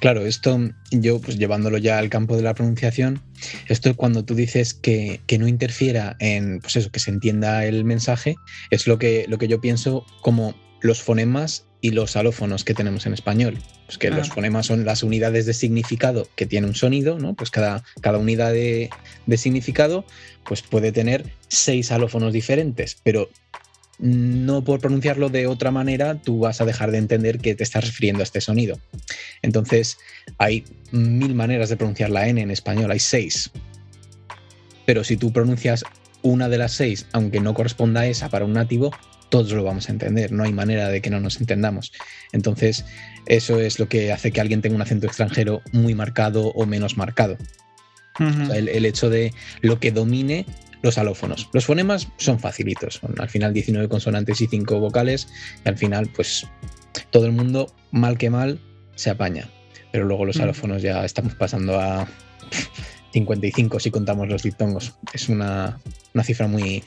Claro, 0.00 0.26
esto 0.26 0.58
yo, 0.90 1.20
pues 1.20 1.38
llevándolo 1.38 1.78
ya 1.78 1.98
al 1.98 2.08
campo 2.08 2.36
de 2.36 2.42
la 2.42 2.54
pronunciación, 2.54 3.22
esto 3.68 3.94
cuando 3.96 4.24
tú 4.24 4.34
dices 4.34 4.74
que, 4.74 5.20
no 5.38 5.48
interfiera 5.48 6.16
en, 6.18 6.60
pues 6.60 6.76
eso, 6.76 6.90
que 6.90 7.00
se 7.00 7.10
entienda 7.10 7.64
el 7.64 7.84
mensaje, 7.84 8.36
es 8.70 8.86
lo 8.86 8.98
que, 8.98 9.26
lo 9.28 9.38
que 9.38 9.48
yo 9.48 9.60
pienso 9.60 10.06
como 10.22 10.54
los 10.80 11.02
fonemas 11.02 11.66
y 11.80 11.90
los 11.90 12.16
alófonos 12.16 12.64
que 12.64 12.74
tenemos 12.74 13.06
en 13.06 13.12
español. 13.12 13.58
Pues 13.86 13.98
que 13.98 14.10
los 14.10 14.30
ah. 14.30 14.34
fonemas 14.34 14.66
son 14.66 14.84
las 14.84 15.02
unidades 15.02 15.46
de 15.46 15.54
significado 15.54 16.26
que 16.34 16.46
tiene 16.46 16.66
un 16.66 16.74
sonido, 16.74 17.18
¿no? 17.18 17.34
Pues 17.34 17.50
cada, 17.50 17.84
cada 18.00 18.18
unidad 18.18 18.52
de, 18.52 18.90
de 19.26 19.36
significado 19.36 20.04
pues 20.44 20.62
puede 20.62 20.92
tener 20.92 21.24
seis 21.48 21.92
alófonos 21.92 22.32
diferentes, 22.32 22.98
pero 23.02 23.28
no 23.98 24.62
por 24.64 24.80
pronunciarlo 24.80 25.28
de 25.28 25.46
otra 25.46 25.70
manera, 25.70 26.20
tú 26.20 26.40
vas 26.40 26.60
a 26.60 26.64
dejar 26.64 26.90
de 26.90 26.98
entender 26.98 27.38
que 27.38 27.54
te 27.54 27.62
estás 27.62 27.84
refiriendo 27.84 28.20
a 28.20 28.24
este 28.24 28.40
sonido. 28.40 28.78
Entonces, 29.42 29.98
hay 30.38 30.64
mil 30.90 31.34
maneras 31.34 31.68
de 31.68 31.76
pronunciar 31.76 32.10
la 32.10 32.28
N 32.28 32.40
en 32.40 32.50
español, 32.50 32.90
hay 32.90 33.00
seis. 33.00 33.50
Pero 34.84 35.04
si 35.04 35.16
tú 35.16 35.32
pronuncias 35.32 35.84
una 36.22 36.48
de 36.48 36.58
las 36.58 36.72
seis, 36.72 37.06
aunque 37.12 37.40
no 37.40 37.54
corresponda 37.54 38.02
a 38.02 38.06
esa 38.06 38.28
para 38.28 38.44
un 38.44 38.52
nativo, 38.52 38.92
todos 39.28 39.52
lo 39.52 39.64
vamos 39.64 39.88
a 39.88 39.92
entender, 39.92 40.32
no 40.32 40.44
hay 40.44 40.52
manera 40.52 40.88
de 40.88 41.00
que 41.00 41.10
no 41.10 41.20
nos 41.20 41.40
entendamos. 41.40 41.92
Entonces, 42.32 42.84
eso 43.26 43.60
es 43.60 43.78
lo 43.78 43.88
que 43.88 44.12
hace 44.12 44.30
que 44.30 44.40
alguien 44.40 44.62
tenga 44.62 44.76
un 44.76 44.82
acento 44.82 45.06
extranjero 45.06 45.62
muy 45.72 45.94
marcado 45.94 46.48
o 46.48 46.66
menos 46.66 46.96
marcado. 46.96 47.36
el, 48.18 48.84
hecho 48.86 49.10
de 49.10 49.34
lo 49.60 49.78
que 49.78 49.92
domine 49.92 50.46
los 50.86 50.98
alófonos. 50.98 51.48
Los 51.52 51.66
fonemas 51.66 52.08
son 52.16 52.38
facilitos, 52.38 52.94
son 52.94 53.14
al 53.20 53.28
final 53.28 53.52
19 53.52 53.88
consonantes 53.88 54.40
y 54.40 54.46
5 54.46 54.80
vocales, 54.80 55.28
y 55.64 55.68
al 55.68 55.76
final, 55.76 56.08
pues 56.14 56.46
todo 57.10 57.26
el 57.26 57.32
mundo, 57.32 57.74
mal 57.90 58.16
que 58.16 58.30
mal, 58.30 58.58
se 58.94 59.10
apaña. 59.10 59.48
Pero 59.92 60.04
luego 60.04 60.24
los 60.24 60.38
mm. 60.38 60.42
alófonos 60.42 60.82
ya 60.82 61.04
estamos 61.04 61.34
pasando 61.34 61.78
a 61.78 62.06
55 63.12 63.80
si 63.80 63.90
contamos 63.90 64.28
los 64.28 64.42
diptongos. 64.42 64.94
Es 65.12 65.28
una, 65.28 65.78
cifra 66.22 66.46
muy, 66.46 66.82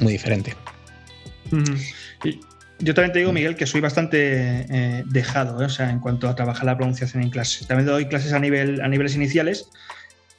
muy 0.00 0.12
diferente. 0.12 0.54
yo 2.78 2.94
también 2.94 3.12
te 3.12 3.20
digo, 3.20 3.32
Miguel, 3.32 3.56
que 3.56 3.66
soy 3.66 3.80
bastante 3.80 4.66
eh, 4.68 5.04
dejado, 5.06 5.62
¿eh? 5.62 5.66
o 5.66 5.70
sea, 5.70 5.90
en 5.90 6.00
cuanto 6.00 6.28
a 6.28 6.34
trabajar 6.34 6.64
la 6.64 6.76
pronunciación 6.76 7.22
en 7.22 7.30
clase. 7.30 7.64
También 7.66 7.86
doy 7.86 8.06
clases 8.06 8.32
a, 8.32 8.38
nivel, 8.38 8.80
a 8.80 8.88
niveles 8.88 9.14
iniciales 9.14 9.68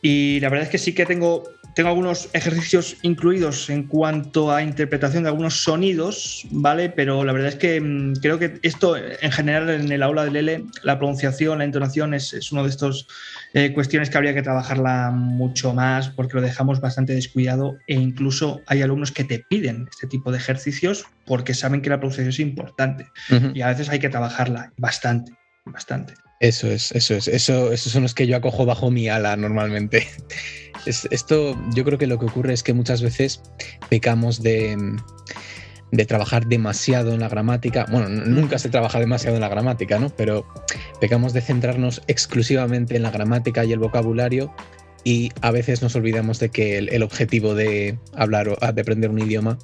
y 0.01 0.39
la 0.39 0.49
verdad 0.49 0.65
es 0.65 0.71
que 0.71 0.77
sí 0.77 0.93
que 0.93 1.05
tengo 1.05 1.43
tengo 1.79 1.89
algunos 1.89 2.29
ejercicios 2.33 2.97
incluidos 3.03 3.69
en 3.69 3.83
cuanto 3.83 4.51
a 4.51 4.63
interpretación 4.63 5.23
de 5.23 5.29
algunos 5.29 5.63
sonidos, 5.63 6.45
¿vale? 6.51 6.89
Pero 6.89 7.23
la 7.23 7.31
verdad 7.31 7.49
es 7.49 7.55
que 7.55 7.79
mm, 7.79 8.15
creo 8.15 8.39
que 8.39 8.59
esto, 8.63 8.97
en 8.97 9.31
general, 9.31 9.69
en 9.69 9.91
el 9.91 10.03
aula 10.03 10.25
del 10.25 10.35
L, 10.35 10.65
la 10.83 10.97
pronunciación, 10.97 11.59
la 11.59 11.63
entonación 11.63 12.13
es, 12.13 12.33
es 12.33 12.51
una 12.51 12.63
de 12.63 12.69
estas 12.69 13.07
eh, 13.53 13.71
cuestiones 13.73 14.09
que 14.09 14.17
habría 14.17 14.33
que 14.33 14.41
trabajarla 14.41 15.11
mucho 15.11 15.73
más 15.73 16.09
porque 16.09 16.35
lo 16.35 16.41
dejamos 16.41 16.81
bastante 16.81 17.13
descuidado 17.13 17.77
e 17.87 17.93
incluso 17.93 18.61
hay 18.67 18.81
alumnos 18.81 19.11
que 19.11 19.23
te 19.23 19.39
piden 19.39 19.87
este 19.89 20.07
tipo 20.07 20.31
de 20.31 20.37
ejercicios 20.37 21.05
porque 21.25 21.53
saben 21.53 21.81
que 21.81 21.89
la 21.89 21.97
pronunciación 21.97 22.29
es 22.29 22.39
importante 22.39 23.07
y 23.53 23.61
a 23.61 23.67
veces 23.67 23.89
hay 23.89 23.99
que 23.99 24.09
trabajarla 24.09 24.73
bastante, 24.77 25.31
bastante. 25.65 26.13
Eso 26.39 26.71
es, 26.71 26.93
eso 26.93 27.15
es. 27.15 27.27
Eso, 27.27 27.73
esos 27.73 27.91
son 27.91 28.03
los 28.03 28.13
que 28.13 28.25
yo 28.25 28.37
acojo 28.37 28.65
bajo 28.65 28.89
mi 28.89 29.09
ala 29.09 29.35
normalmente. 29.35 30.07
esto, 30.85 31.61
yo 31.73 31.83
creo 31.83 31.97
que 31.97 32.07
lo 32.07 32.17
que 32.17 32.27
ocurre 32.27 32.53
es 32.53 32.63
que 32.63 32.73
muchas 32.73 33.01
veces 33.01 33.41
pecamos 33.89 34.41
de, 34.41 34.77
trabajar 36.07 36.47
demasiado 36.47 37.13
en 37.13 37.19
la 37.19 37.27
gramática. 37.27 37.85
Bueno, 37.91 38.07
nunca 38.07 38.57
se 38.57 38.69
trabaja 38.69 38.99
demasiado 38.99 39.35
en 39.35 39.41
la 39.41 39.49
gramática, 39.49 39.99
¿no? 39.99 40.09
Pero 40.15 40.47
pecamos 41.01 41.33
de 41.33 41.41
centrarnos 41.41 42.01
exclusivamente 42.07 42.95
en 42.95 43.03
la 43.03 43.11
gramática 43.11 43.65
y 43.65 43.73
el 43.73 43.79
vocabulario 43.79 44.53
y 45.03 45.31
a 45.41 45.51
veces 45.51 45.81
nos 45.81 45.95
olvidamos 45.95 46.39
de 46.39 46.49
que 46.49 46.77
el, 46.77 47.03
objetivo 47.03 47.53
de 47.53 47.97
hablar 48.15 48.47
o 48.47 48.55
de 48.55 48.81
aprender 48.81 49.09
un 49.09 49.19
idioma 49.19 49.57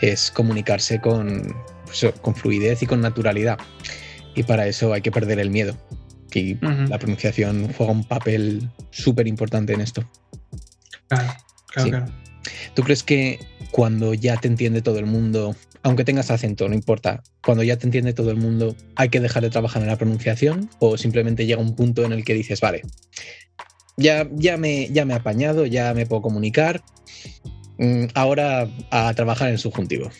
es 0.00 0.30
comunicarse 0.30 0.98
pues, 0.98 2.06
con 2.22 2.34
fluidez 2.34 2.82
y 2.82 2.86
con 2.86 3.02
naturalidad. 3.02 3.58
Y 4.34 4.44
para 4.44 4.66
eso 4.66 4.94
hay 4.94 5.02
que 5.02 5.10
perder 5.10 5.40
el 5.40 5.50
miedo. 5.50 5.76
Y 6.36 6.58
la 6.60 6.98
pronunciación 6.98 7.72
juega 7.72 7.92
un 7.92 8.04
papel 8.04 8.68
súper 8.90 9.26
importante 9.26 9.72
en 9.72 9.80
esto. 9.80 10.04
Claro, 11.08 11.32
claro, 11.68 11.90
claro. 11.90 12.06
¿Tú 12.74 12.82
crees 12.82 13.02
que 13.02 13.40
cuando 13.70 14.12
ya 14.12 14.36
te 14.36 14.46
entiende 14.46 14.82
todo 14.82 14.98
el 14.98 15.06
mundo, 15.06 15.56
aunque 15.82 16.04
tengas 16.04 16.30
acento, 16.30 16.68
no 16.68 16.74
importa, 16.74 17.22
cuando 17.42 17.62
ya 17.62 17.78
te 17.78 17.86
entiende 17.86 18.12
todo 18.12 18.30
el 18.30 18.36
mundo, 18.36 18.76
hay 18.96 19.08
que 19.08 19.20
dejar 19.20 19.44
de 19.44 19.50
trabajar 19.50 19.80
en 19.80 19.88
la 19.88 19.96
pronunciación 19.96 20.68
o 20.78 20.98
simplemente 20.98 21.46
llega 21.46 21.62
un 21.62 21.74
punto 21.74 22.04
en 22.04 22.12
el 22.12 22.22
que 22.22 22.34
dices, 22.34 22.60
vale, 22.60 22.82
ya, 23.96 24.28
ya, 24.34 24.58
me, 24.58 24.88
ya 24.88 25.06
me 25.06 25.14
he 25.14 25.16
apañado, 25.16 25.64
ya 25.64 25.94
me 25.94 26.04
puedo 26.04 26.20
comunicar. 26.20 26.82
Mm, 27.78 28.06
ahora 28.14 28.68
a 28.90 29.14
trabajar 29.14 29.48
en 29.48 29.58
subjuntivo. 29.58 30.10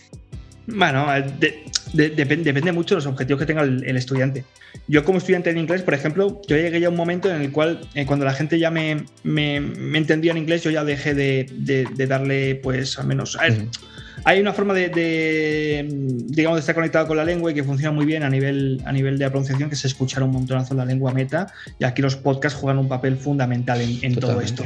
Bueno, 0.67 1.07
depende 1.93 2.73
mucho 2.73 2.95
de 2.95 2.97
los 2.97 3.07
objetivos 3.07 3.41
que 3.41 3.47
tenga 3.47 3.63
el, 3.63 3.97
estudiante. 3.97 4.45
Yo 4.89 5.05
como 5.05 5.19
estudiante 5.19 5.53
de 5.53 5.61
inglés, 5.61 5.83
por 5.83 5.95
ejemplo, 5.95 6.41
yo 6.49 6.57
llegué 6.57 6.81
ya 6.81 6.89
a 6.89 6.91
un 6.91 6.97
momento 6.97 7.31
en 7.31 7.41
el 7.41 7.53
cual 7.53 7.81
eh, 7.95 8.05
cuando 8.05 8.25
la 8.25 8.33
gente 8.33 8.59
ya 8.59 8.71
me, 8.71 9.05
me, 9.23 9.57
entendía 9.97 10.33
en 10.33 10.39
inglés, 10.39 10.63
yo 10.63 10.71
ya 10.71 10.85
dejé 10.85 11.15
de, 11.15 12.07
darle, 12.07 12.57
pues 12.57 12.99
al 12.99 13.07
menos... 13.07 13.37
A 13.37 13.49
hay 14.25 14.41
una 14.41 14.53
forma 14.53 14.75
de, 14.75 15.87
digamos, 16.27 16.57
de 16.57 16.61
estar 16.61 16.75
conectado 16.75 17.07
con 17.07 17.17
la 17.17 17.25
lengua 17.25 17.51
y 17.51 17.55
que 17.55 17.63
funciona 17.63 17.93
muy 17.93 18.07
bien 18.07 18.23
a 18.23 18.31
nivel, 18.31 18.83
a 18.85 18.93
nivel 18.93 19.19
de 19.19 19.25
la 19.25 19.31
pronunciación, 19.31 19.69
que 19.69 19.75
es 19.75 19.85
escuchar 19.85 20.23
un 20.23 20.33
montonazo 20.33 20.75
la 20.75 20.85
lengua 20.85 21.13
meta. 21.13 21.47
Y 21.79 21.85
aquí 21.85 22.03
los 22.03 22.17
podcasts 22.17 22.59
juegan 22.59 22.79
un 22.79 22.89
papel 22.89 23.17
fundamental 23.17 23.81
en, 23.81 24.15
todo 24.17 24.41
esto. 24.41 24.65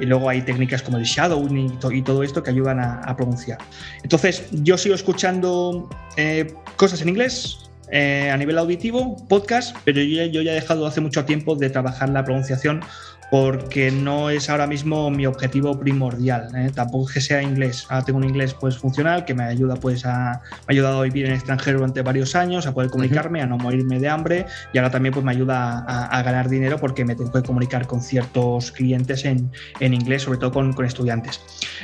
Y 0.00 0.06
luego 0.06 0.28
hay 0.28 0.42
técnicas 0.42 0.82
como 0.82 0.98
el 0.98 1.04
shadowing 1.04 1.78
y, 1.92 2.02
todo 2.02 2.22
esto 2.22 2.42
que 2.42 2.50
ayudan 2.50 2.80
a, 2.80 3.16
pronunciar. 3.16 3.58
Entonces, 4.02 4.44
yo 4.50 4.78
sigo 4.78 4.94
escuchando 4.94 5.88
eh, 6.16 6.52
cosas 6.76 7.02
en 7.02 7.08
inglés, 7.08 7.58
eh, 7.90 8.30
a 8.30 8.36
nivel 8.36 8.58
auditivo, 8.58 9.16
podcast, 9.28 9.74
pero 9.84 10.02
yo, 10.02 10.24
yo, 10.26 10.42
ya 10.42 10.52
he 10.52 10.54
dejado 10.56 10.86
hace 10.86 11.00
mucho 11.00 11.24
tiempo 11.24 11.56
de 11.56 11.70
trabajar 11.70 12.08
la 12.10 12.24
pronunciación 12.24 12.82
porque 13.30 13.90
no 13.90 14.30
es 14.30 14.48
ahora 14.48 14.66
mismo 14.66 15.10
mi 15.10 15.26
objetivo 15.26 15.78
primordial. 15.78 16.48
¿eh? 16.56 16.70
Tampoco 16.74 17.08
es 17.08 17.14
que 17.14 17.20
sea 17.20 17.42
inglés. 17.42 17.86
Ahora 17.88 18.04
tengo 18.04 18.18
un 18.18 18.24
inglés 18.24 18.54
pues 18.54 18.78
funcional 18.78 19.24
que 19.24 19.34
me 19.34 19.44
ayuda 19.44 19.76
pues 19.76 20.06
a 20.06 20.40
me 20.66 20.72
ha 20.72 20.72
ayudado 20.72 21.00
a 21.00 21.02
vivir 21.04 21.26
en 21.26 21.32
extranjero 21.32 21.78
durante 21.78 22.02
varios 22.02 22.34
años, 22.34 22.66
a 22.66 22.72
poder 22.72 22.90
comunicarme, 22.90 23.42
a 23.42 23.46
no 23.46 23.58
morirme 23.58 23.98
de 23.98 24.08
hambre 24.08 24.46
y 24.72 24.78
ahora 24.78 24.90
también 24.90 25.12
pues 25.12 25.24
me 25.24 25.32
ayuda 25.32 25.84
a, 25.86 26.22
ganar 26.22 26.48
dinero 26.48 26.78
porque 26.78 27.04
me 27.04 27.14
tengo 27.14 27.30
que 27.32 27.42
comunicar 27.42 27.86
con 27.86 28.02
ciertos 28.02 28.72
clientes 28.72 29.24
en, 29.24 29.50
en 29.80 29.94
inglés, 29.94 30.22
sobre 30.22 30.38
todo 30.38 30.52
con, 30.52 30.72
con 30.72 30.84
estudiantes. 30.84 31.40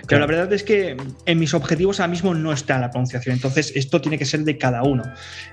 Pero 0.06 0.20
la 0.20 0.26
verdad 0.26 0.52
es 0.52 0.62
que 0.62 0.96
en 1.26 1.38
mis 1.38 1.54
objetivos 1.54 2.00
ahora 2.00 2.10
mismo 2.10 2.34
no 2.34 2.52
está 2.52 2.78
la 2.78 2.90
pronunciación. 2.90 3.34
Entonces 3.34 3.72
esto 3.74 4.00
tiene 4.00 4.18
que 4.18 4.24
ser 4.24 4.40
de 4.40 4.58
cada 4.58 4.82
uno. 4.82 5.04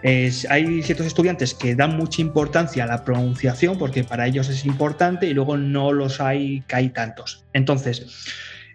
Es, 0.04 0.50
hay 0.50 0.82
ciertos 0.82 1.06
estudiantes 1.06 1.54
que 1.54 1.76
dan 1.76 1.96
mucha 1.98 2.22
importancia 2.22 2.84
a 2.84 2.88
la 2.88 3.04
pronunciación 3.06 3.78
porque 3.78 4.04
para 4.04 4.28
ellos 4.28 4.50
es 4.50 4.66
importante 4.66 5.28
y 5.28 5.34
luego 5.34 5.58
no 5.58 5.81
no 5.82 5.92
los 5.94 6.22
hay, 6.22 6.62
que 6.68 6.76
hay 6.76 6.90
tantos. 6.90 7.44
Entonces, 7.54 8.06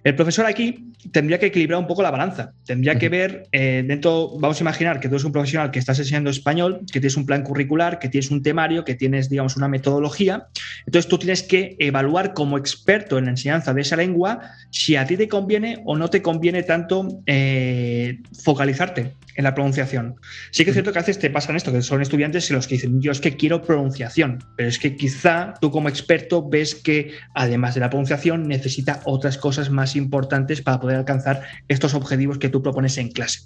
el 0.06 0.14
profesor 0.14 0.46
aquí 0.46 0.92
tendría 1.10 1.40
que 1.40 1.46
equilibrar 1.46 1.80
un 1.80 1.88
poco 1.88 2.00
la 2.00 2.12
balanza. 2.12 2.52
Tendría 2.64 2.96
que 2.96 3.08
ver, 3.08 3.48
eh, 3.50 3.82
dentro, 3.84 4.38
vamos 4.38 4.60
a 4.60 4.62
imaginar 4.62 5.00
que 5.00 5.08
tú 5.08 5.16
eres 5.16 5.24
un 5.24 5.32
profesional 5.32 5.72
que 5.72 5.80
estás 5.80 5.98
enseñando 5.98 6.30
español, 6.30 6.82
que 6.92 7.00
tienes 7.00 7.16
un 7.16 7.26
plan 7.26 7.42
curricular, 7.42 7.98
que 7.98 8.08
tienes 8.08 8.30
un 8.30 8.40
temario, 8.40 8.84
que 8.84 8.94
tienes, 8.94 9.28
digamos, 9.28 9.56
una 9.56 9.66
metodología. 9.66 10.46
Entonces 10.86 11.08
tú 11.08 11.18
tienes 11.18 11.42
que 11.42 11.74
evaluar 11.80 12.34
como 12.34 12.56
experto 12.56 13.18
en 13.18 13.24
la 13.24 13.30
enseñanza 13.32 13.74
de 13.74 13.80
esa 13.80 13.96
lengua 13.96 14.42
si 14.70 14.94
a 14.94 15.04
ti 15.04 15.16
te 15.16 15.26
conviene 15.26 15.82
o 15.84 15.96
no 15.96 16.08
te 16.08 16.22
conviene 16.22 16.62
tanto 16.62 17.08
eh, 17.26 18.20
focalizarte 18.44 19.12
en 19.36 19.44
la 19.44 19.54
pronunciación. 19.54 20.16
Sí 20.50 20.64
que 20.64 20.70
es 20.70 20.74
cierto 20.74 20.92
que 20.92 20.98
a 20.98 21.02
veces 21.02 21.18
te 21.18 21.30
pasan 21.30 21.56
esto, 21.56 21.72
que 21.72 21.82
son 21.82 22.00
estudiantes 22.00 22.50
los 22.50 22.66
que 22.66 22.76
dicen, 22.76 23.00
yo 23.00 23.12
es 23.12 23.20
que 23.20 23.36
quiero 23.36 23.62
pronunciación, 23.62 24.38
pero 24.56 24.68
es 24.68 24.78
que 24.78 24.96
quizá 24.96 25.54
tú 25.60 25.70
como 25.70 25.88
experto 25.88 26.48
ves 26.48 26.74
que 26.74 27.12
además 27.34 27.74
de 27.74 27.80
la 27.80 27.90
pronunciación 27.90 28.48
necesita 28.48 29.00
otras 29.04 29.36
cosas 29.36 29.68
más 29.68 29.95
importantes 29.96 30.62
para 30.62 30.80
poder 30.80 30.96
alcanzar 30.96 31.42
estos 31.68 31.94
objetivos 31.94 32.38
que 32.38 32.48
tú 32.48 32.62
propones 32.62 32.98
en 32.98 33.08
clase. 33.08 33.40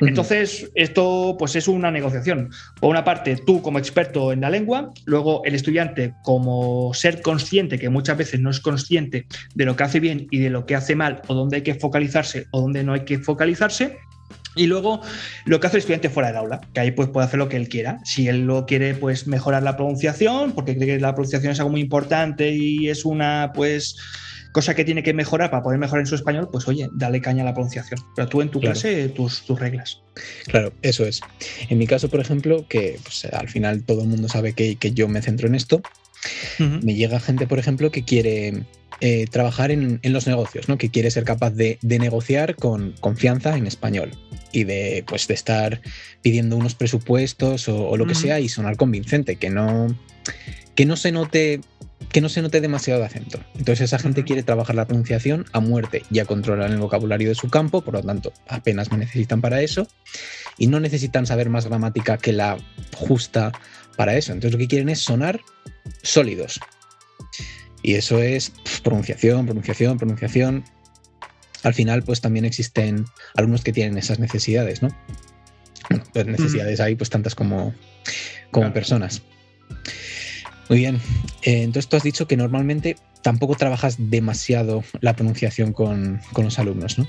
Entonces, 0.00 0.70
esto 0.74 1.36
pues 1.38 1.56
es 1.56 1.68
una 1.68 1.90
negociación. 1.90 2.50
Por 2.80 2.90
una 2.90 3.04
parte, 3.04 3.36
tú 3.36 3.62
como 3.62 3.78
experto 3.78 4.32
en 4.32 4.40
la 4.40 4.50
lengua, 4.50 4.90
luego 5.04 5.42
el 5.44 5.54
estudiante 5.54 6.14
como 6.22 6.92
ser 6.94 7.22
consciente, 7.22 7.78
que 7.78 7.88
muchas 7.88 8.18
veces 8.18 8.40
no 8.40 8.50
es 8.50 8.60
consciente 8.60 9.26
de 9.54 9.64
lo 9.64 9.76
que 9.76 9.84
hace 9.84 10.00
bien 10.00 10.26
y 10.30 10.38
de 10.38 10.50
lo 10.50 10.66
que 10.66 10.74
hace 10.74 10.94
mal, 10.94 11.22
o 11.28 11.34
dónde 11.34 11.56
hay 11.56 11.62
que 11.62 11.74
focalizarse 11.74 12.46
o 12.50 12.60
dónde 12.60 12.82
no 12.82 12.92
hay 12.92 13.00
que 13.00 13.18
focalizarse, 13.18 13.98
y 14.54 14.66
luego 14.66 15.00
lo 15.46 15.60
que 15.60 15.66
hace 15.66 15.76
el 15.76 15.80
estudiante 15.80 16.10
fuera 16.10 16.28
del 16.28 16.36
aula, 16.36 16.60
que 16.74 16.80
ahí 16.80 16.90
pues 16.90 17.08
puede 17.08 17.26
hacer 17.26 17.38
lo 17.38 17.48
que 17.48 17.56
él 17.56 17.68
quiera. 17.68 17.98
Si 18.04 18.28
él 18.28 18.46
lo 18.46 18.66
quiere 18.66 18.94
pues 18.94 19.26
mejorar 19.26 19.62
la 19.62 19.76
pronunciación, 19.76 20.52
porque 20.52 20.76
cree 20.76 20.86
que 20.86 21.00
la 21.00 21.14
pronunciación 21.14 21.52
es 21.52 21.60
algo 21.60 21.70
muy 21.70 21.80
importante 21.80 22.50
y 22.50 22.88
es 22.88 23.04
una 23.04 23.52
pues 23.54 23.96
cosa 24.52 24.74
que 24.74 24.84
tiene 24.84 25.02
que 25.02 25.14
mejorar 25.14 25.50
para 25.50 25.62
poder 25.62 25.78
mejorar 25.78 26.00
en 26.00 26.06
su 26.06 26.14
español, 26.14 26.48
pues 26.52 26.68
oye, 26.68 26.88
dale 26.92 27.20
caña 27.20 27.42
a 27.42 27.46
la 27.46 27.54
pronunciación. 27.54 28.00
Pero 28.14 28.28
tú 28.28 28.42
en 28.42 28.50
tu 28.50 28.60
clase, 28.60 29.08
tus, 29.08 29.42
tus, 29.44 29.58
reglas. 29.58 30.02
Claro, 30.46 30.72
eso 30.82 31.06
es. 31.06 31.20
En 31.68 31.78
mi 31.78 31.86
caso, 31.86 32.08
por 32.08 32.20
ejemplo, 32.20 32.66
que 32.68 32.98
pues, 33.02 33.24
al 33.26 33.48
final 33.48 33.82
todo 33.82 34.02
el 34.02 34.08
mundo 34.08 34.28
sabe 34.28 34.52
que, 34.52 34.76
yo 34.92 35.08
me 35.08 35.22
centro 35.22 35.48
en 35.48 35.54
esto, 35.54 35.82
me 36.58 36.94
llega 36.94 37.18
gente, 37.18 37.46
por 37.46 37.58
ejemplo, 37.58 37.90
que 37.90 38.04
quiere 38.04 38.64
eh, 39.00 39.26
trabajar 39.30 39.70
en, 39.72 40.00
los 40.04 40.26
negocios, 40.26 40.68
¿no? 40.68 40.78
que 40.78 40.90
quiere 40.90 41.10
ser 41.10 41.24
capaz 41.24 41.50
de, 41.50 41.78
negociar 41.82 42.54
con 42.54 42.94
confianza 43.00 43.56
en 43.56 43.66
español 43.66 44.12
y 44.52 44.64
de, 44.64 45.04
pues, 45.06 45.26
de 45.26 45.34
estar 45.34 45.80
pidiendo 46.20 46.56
unos 46.56 46.74
presupuestos 46.74 47.68
o, 47.68 47.96
lo 47.96 48.06
que 48.06 48.14
sea 48.14 48.38
y 48.38 48.48
sonar 48.48 48.76
convincente, 48.76 49.36
que 49.36 49.50
no, 49.50 49.96
que 50.74 50.86
no 50.86 50.96
se 50.96 51.10
note 51.10 51.60
que 52.10 52.20
no 52.20 52.28
se 52.28 52.42
note 52.42 52.60
demasiado 52.60 53.04
acento. 53.04 53.40
Entonces 53.54 53.82
esa 53.82 53.98
gente 53.98 54.24
quiere 54.24 54.42
trabajar 54.42 54.76
la 54.76 54.86
pronunciación 54.86 55.46
a 55.52 55.60
muerte, 55.60 56.02
ya 56.10 56.24
controlan 56.24 56.72
el 56.72 56.78
vocabulario 56.78 57.28
de 57.28 57.34
su 57.34 57.48
campo, 57.48 57.82
por 57.82 57.94
lo 57.94 58.02
tanto 58.02 58.32
apenas 58.48 58.90
me 58.90 58.98
necesitan 58.98 59.40
para 59.40 59.62
eso 59.62 59.86
y 60.58 60.66
no 60.66 60.80
necesitan 60.80 61.26
saber 61.26 61.48
más 61.50 61.66
gramática 61.66 62.18
que 62.18 62.32
la 62.32 62.58
justa 62.94 63.52
para 63.96 64.16
eso. 64.16 64.32
Entonces 64.32 64.52
lo 64.52 64.58
que 64.58 64.68
quieren 64.68 64.88
es 64.88 65.00
sonar 65.00 65.40
sólidos. 66.02 66.60
Y 67.82 67.94
eso 67.94 68.22
es 68.22 68.52
pronunciación, 68.82 69.46
pronunciación, 69.46 69.98
pronunciación. 69.98 70.64
Al 71.62 71.74
final 71.74 72.02
pues 72.02 72.20
también 72.20 72.44
existen 72.44 73.06
alumnos 73.34 73.62
que 73.62 73.72
tienen 73.72 73.98
esas 73.98 74.18
necesidades, 74.18 74.82
¿no? 74.82 74.88
Bueno, 75.88 76.04
pues 76.12 76.26
necesidades 76.26 76.80
hay 76.80 76.94
pues 76.94 77.10
tantas 77.10 77.34
como, 77.34 77.74
como 78.50 78.72
personas. 78.72 79.22
Muy 80.72 80.78
bien. 80.78 81.02
Eh, 81.42 81.64
entonces 81.64 81.86
tú 81.86 81.98
has 81.98 82.02
dicho 82.02 82.26
que 82.26 82.34
normalmente 82.34 82.96
tampoco 83.20 83.56
trabajas 83.56 83.96
demasiado 83.98 84.82
la 85.02 85.14
pronunciación 85.14 85.74
con, 85.74 86.22
los 86.34 86.58
alumnos, 86.58 86.98
¿no? 86.98 87.06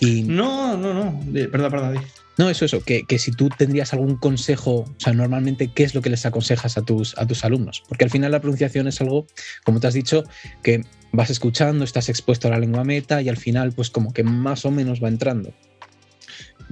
Y... 0.00 0.24
No, 0.24 0.76
no, 0.76 0.92
no. 0.92 1.18
Perdón, 1.32 1.70
perdón. 1.70 2.04
No, 2.36 2.50
eso, 2.50 2.66
eso, 2.66 2.82
que, 2.84 3.06
si 3.18 3.32
tú 3.32 3.48
tendrías 3.48 3.94
algún 3.94 4.16
consejo, 4.16 4.80
o 4.80 4.94
sea, 4.98 5.14
normalmente, 5.14 5.72
¿qué 5.74 5.82
es 5.82 5.94
lo 5.94 6.02
que 6.02 6.10
les 6.10 6.26
aconsejas 6.26 6.76
a 6.76 6.82
tus, 6.82 7.16
a 7.16 7.26
tus 7.26 7.42
alumnos? 7.42 7.82
Porque 7.88 8.04
al 8.04 8.10
final 8.10 8.32
la 8.32 8.40
pronunciación 8.40 8.86
es 8.86 9.00
algo, 9.00 9.26
como 9.64 9.80
te 9.80 9.86
has 9.86 9.94
dicho, 9.94 10.24
que 10.62 10.84
vas 11.10 11.30
escuchando, 11.30 11.84
estás 11.84 12.10
expuesto 12.10 12.48
a 12.48 12.50
la 12.50 12.58
lengua 12.58 12.84
meta 12.84 13.22
y 13.22 13.30
al 13.30 13.38
final, 13.38 13.72
pues 13.72 13.88
como 13.88 14.12
que 14.12 14.24
más 14.24 14.66
o 14.66 14.70
menos 14.70 15.02
va 15.02 15.08
entrando. 15.08 15.54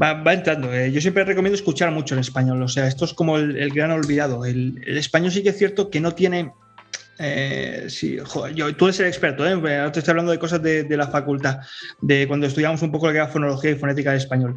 Va, 0.01 0.33
entrando. 0.33 0.73
Eh. 0.73 0.93
Yo 0.93 1.01
siempre 1.01 1.25
recomiendo 1.25 1.57
escuchar 1.57 1.91
mucho 1.91 2.15
en 2.15 2.21
español. 2.21 2.63
O 2.63 2.69
sea, 2.69 2.87
esto 2.87 3.05
es 3.05 3.13
como 3.13 3.37
el, 3.37 3.71
gran 3.71 3.91
olvidado. 3.91 4.45
El, 4.45 4.81
español 4.87 5.33
sí 5.33 5.43
que 5.43 5.51
es 5.51 5.59
cierto 5.59 5.91
que 5.91 6.01
no 6.01 6.13
tiene. 6.13 6.53
Eh, 7.19 7.87
sí, 7.89 8.17
yo, 8.55 8.77
tú 8.77 8.85
eres 8.87 9.01
el 9.01 9.07
experto, 9.07 9.45
¿eh? 9.45 9.55
ahora 9.55 9.91
te 9.91 9.99
estoy 9.99 10.13
hablando 10.13 10.31
de 10.31 10.39
cosas 10.39 10.63
de, 10.63 10.87
la 10.97 11.09
facultad, 11.09 11.59
de 12.01 12.29
cuando 12.29 12.47
estudiamos 12.47 12.81
un 12.83 12.93
poco 12.93 13.11
era 13.11 13.27
fonología 13.27 13.73
y 13.73 13.75
fonética 13.75 14.11
del 14.11 14.21
español. 14.21 14.57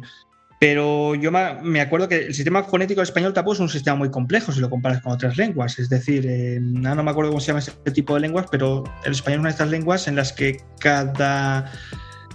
Pero 0.60 1.16
yo 1.16 1.32
me 1.32 1.80
acuerdo 1.80 2.08
que 2.08 2.26
el 2.26 2.34
sistema 2.34 2.62
fonético 2.62 3.00
del 3.00 3.08
español 3.08 3.32
tampoco 3.32 3.54
es 3.54 3.58
un 3.58 3.68
sistema 3.68 3.96
muy 3.96 4.12
complejo 4.12 4.52
si 4.52 4.60
lo 4.60 4.70
comparas 4.70 5.02
con 5.02 5.10
otras 5.10 5.36
lenguas. 5.36 5.76
Es 5.80 5.88
decir, 5.88 6.24
eh, 6.24 6.60
no, 6.62 7.02
me 7.02 7.10
acuerdo 7.10 7.32
cómo 7.32 7.40
se 7.40 7.48
llama 7.48 7.58
este 7.58 7.90
tipo 7.90 8.14
de 8.14 8.20
lenguas, 8.20 8.46
pero 8.48 8.84
el 9.04 9.10
español 9.10 9.38
es 9.38 9.40
una 9.40 9.48
de 9.48 9.54
estas 9.54 9.70
lenguas 9.70 10.06
en 10.06 10.14
las 10.14 10.32
que 10.32 10.58
cada 10.78 11.72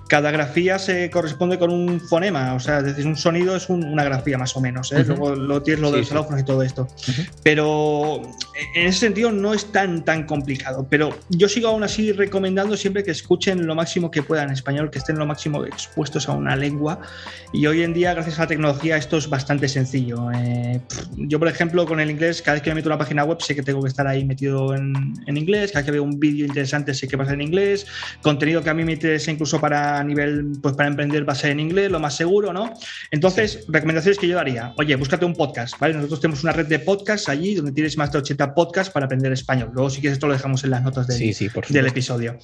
cada 0.08 0.32
grafía 0.32 0.80
se 0.80 1.10
corresponde 1.10 1.60
con 1.60 1.72
un 1.72 2.00
fonema, 2.00 2.54
o 2.54 2.60
sea, 2.60 2.80
es 2.80 2.86
decir, 2.86 3.06
un 3.06 3.16
sonido 3.16 3.56
es 3.56 3.70
una 3.70 4.04
grafía 4.04 4.38
más 4.38 4.56
o 4.56 4.62
menos, 4.62 4.92
¿eh? 4.92 5.04
luego 5.06 5.36
lo 5.36 5.62
tienes 5.62 5.82
lo 5.82 5.92
de 5.92 6.00
los 6.00 6.12
alófonos 6.12 6.42
y 6.42 6.46
todo 6.46 6.64
esto. 6.64 6.88
Pero 7.44 8.22
en 8.76 8.88
ese 8.88 9.00
sentido 9.00 9.32
no 9.32 9.54
es 9.54 9.72
tan, 9.72 10.04
tan 10.04 10.26
complicado, 10.26 10.88
pero 10.90 11.18
yo 11.30 11.50
sigo 11.50 11.68
aún 11.70 11.84
así 11.84 12.12
recomendando 12.12 12.78
siempre 12.78 13.04
que 13.04 13.12
escuchen 13.12 13.66
lo 13.66 13.76
máximo 13.76 14.10
que 14.10 14.24
puedan 14.24 14.48
en 14.48 14.54
español, 14.54 14.90
que 14.90 15.00
estén 15.00 15.18
lo 15.18 15.26
máximo 15.26 15.66
expuestos 15.66 16.30
a 16.30 16.34
una 16.34 16.56
lengua 16.56 17.02
y 17.54 17.66
hoy 17.68 17.84
en 17.84 17.94
día, 17.94 18.14
gracias 18.14 18.40
a 18.40 18.44
la 18.44 18.48
tecnología, 18.48 18.98
esto 18.98 19.18
es 19.18 19.30
bastante 19.30 19.68
sencillo. 19.68 20.32
Eh, 20.32 20.80
yo, 21.16 21.40
por 21.40 21.48
ejemplo, 21.48 21.86
con 21.86 22.00
el 22.00 22.12
inglés, 22.12 22.42
cada 22.42 22.56
vez 22.56 22.64
que 22.64 22.70
me 22.70 22.76
meto 22.76 22.90
a 22.90 22.94
una 22.94 23.00
página 23.00 23.24
web 23.24 23.42
sé 23.42 23.56
que 23.56 23.64
tengo 23.64 23.82
que 23.82 23.90
estar 23.90 24.08
ahí 24.08 24.26
metido 24.26 24.74
en, 24.74 25.14
en 25.26 25.38
inglés, 25.38 25.72
cada 25.72 25.82
vez 25.82 25.86
que 25.86 25.92
veo 25.92 26.04
un 26.04 26.20
vídeo 26.20 26.46
interesante 26.46 26.94
sé 26.94 27.08
que 27.08 27.18
pasa 27.18 27.34
en 27.34 27.42
inglés, 27.42 27.86
contenido 28.22 28.64
que 28.64 28.70
a 28.70 28.74
mí 28.74 28.84
me 28.84 28.94
interesa 28.94 29.32
incluso 29.32 29.60
para 29.60 29.97
nivel, 30.04 30.54
pues 30.62 30.76
para 30.76 30.90
emprender 30.90 31.28
va 31.28 31.34
a 31.34 31.36
ser 31.36 31.52
en 31.52 31.60
inglés, 31.60 31.92
lo 31.92 32.00
más 32.00 32.16
seguro, 32.16 32.54
¿no? 32.54 32.74
Entonces, 33.12 33.66
recomendaciones 33.68 34.18
que 34.18 34.28
yo 34.28 34.36
daría, 34.36 34.74
oye, 34.78 34.96
búscate 34.96 35.26
un 35.26 35.34
podcast, 35.34 35.80
¿vale? 35.80 35.94
Nosotros 35.94 36.22
tenemos 36.22 36.44
una 36.44 36.54
red 36.54 36.68
de 36.68 36.80
podcasts 36.80 37.30
allí 37.30 37.56
donde 37.56 37.72
tienes 37.72 37.98
más 37.98 38.12
de 38.12 38.20
80 38.20 38.54
podcasts 38.54 38.92
para 38.92 39.06
aprender 39.06 39.32
español. 39.32 39.72
Luego, 39.74 39.90
si 39.90 40.02
quieres, 40.02 40.18
esto 40.18 40.28
lo 40.28 40.34
dejamos 40.34 40.64
en 40.64 40.72
las 40.72 40.84
notas 40.84 41.08
del, 41.08 41.36
del 41.70 41.88
episodio. 41.88 42.38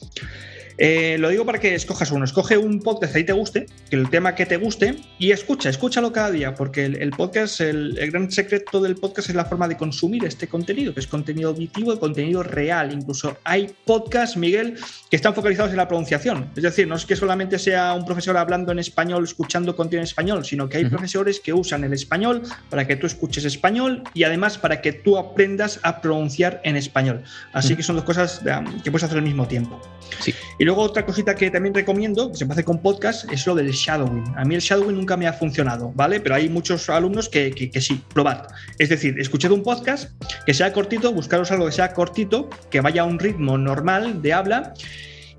Eh, 0.77 1.17
lo 1.19 1.29
digo 1.29 1.45
para 1.45 1.59
que 1.59 1.75
escojas 1.75 2.11
uno. 2.11 2.25
Escoge 2.25 2.57
un 2.57 2.79
podcast 2.79 3.13
que 3.13 3.19
ahí 3.19 3.25
te 3.25 3.33
guste, 3.33 3.65
que 3.89 3.95
el 3.95 4.09
tema 4.09 4.35
que 4.35 4.45
te 4.45 4.57
guste, 4.57 4.95
y 5.19 5.31
escucha, 5.31 5.69
escúchalo 5.69 6.11
cada 6.11 6.31
día, 6.31 6.55
porque 6.55 6.85
el, 6.85 7.09
podcast, 7.11 7.61
el, 7.61 7.95
gran 8.11 8.31
secreto 8.31 8.81
del 8.81 8.95
podcast 8.95 9.29
es 9.29 9.35
la 9.35 9.45
forma 9.45 9.67
de 9.67 9.77
consumir 9.77 10.25
este 10.25 10.47
contenido, 10.47 10.93
que 10.93 10.99
es 10.99 11.07
contenido 11.07 11.49
auditivo, 11.49 11.99
contenido 11.99 12.43
real. 12.43 12.91
Incluso 12.93 13.37
hay 13.43 13.73
podcasts, 13.85 14.37
Miguel, 14.37 14.77
que 15.09 15.15
están 15.15 15.33
focalizados 15.33 15.71
en 15.71 15.77
la 15.77 15.87
pronunciación. 15.87 16.49
Es 16.55 16.63
decir, 16.63 16.87
no 16.87 16.95
es 16.95 17.05
que 17.05 17.15
solamente 17.15 17.59
sea 17.59 17.93
un 17.93 18.05
profesor 18.05 18.37
hablando 18.37 18.71
en 18.71 18.79
español, 18.79 19.23
escuchando 19.23 19.75
contenido 19.75 20.01
en 20.01 20.07
español, 20.07 20.45
sino 20.45 20.69
que 20.69 20.77
hay 20.77 20.85
profesores 20.85 21.39
que 21.39 21.53
usan 21.53 21.83
el 21.83 21.93
español 21.93 22.43
para 22.69 22.87
que 22.87 22.95
tú 22.95 23.07
escuches 23.07 23.45
español 23.45 24.03
y 24.13 24.23
además 24.23 24.57
para 24.57 24.81
que 24.81 24.93
tú 24.93 25.17
aprendas 25.17 25.79
a 25.83 26.01
pronunciar 26.01 26.61
en 26.63 26.75
español. 26.75 27.23
Así 27.53 27.75
que 27.75 27.83
son 27.83 27.95
dos 27.95 28.05
cosas 28.05 28.41
que 28.83 28.91
puedes 28.91 29.03
hacer 29.03 29.17
al 29.17 29.23
mismo 29.23 29.47
tiempo. 29.47 29.81
Sí. 30.19 30.33
Y 30.59 30.62
luego 30.65 30.81
otra 30.81 31.05
cosita 31.05 31.35
que 31.35 31.49
también 31.49 31.73
recomiendo, 31.73 32.31
que 32.31 32.37
se 32.37 32.45
hace 32.45 32.63
con 32.63 32.79
podcast, 32.79 33.31
es 33.31 33.45
lo 33.47 33.55
del 33.55 33.71
shadowing. 33.71 34.23
A 34.35 34.45
mí 34.45 34.55
el 34.55 34.61
shadowing 34.61 34.95
nunca 34.95 35.17
me 35.17 35.27
ha 35.27 35.33
funcionado, 35.33 35.91
¿vale? 35.95 36.19
Pero 36.19 36.35
hay 36.35 36.49
muchos 36.49 36.89
alumnos 36.89 37.29
que, 37.29 37.51
que, 37.51 37.81
sí, 37.81 38.01
probad. 38.13 38.47
Es 38.77 38.89
decir, 38.89 39.19
escuchad 39.19 39.51
un 39.51 39.63
podcast 39.63 40.11
que 40.45 40.53
sea 40.53 40.71
cortito, 40.71 41.11
buscaros 41.11 41.51
algo 41.51 41.65
que 41.65 41.71
sea 41.71 41.93
cortito, 41.93 42.49
que 42.69 42.81
vaya 42.81 43.01
a 43.01 43.05
un 43.05 43.19
ritmo 43.19 43.57
normal 43.57 44.21
de 44.21 44.33
habla 44.33 44.73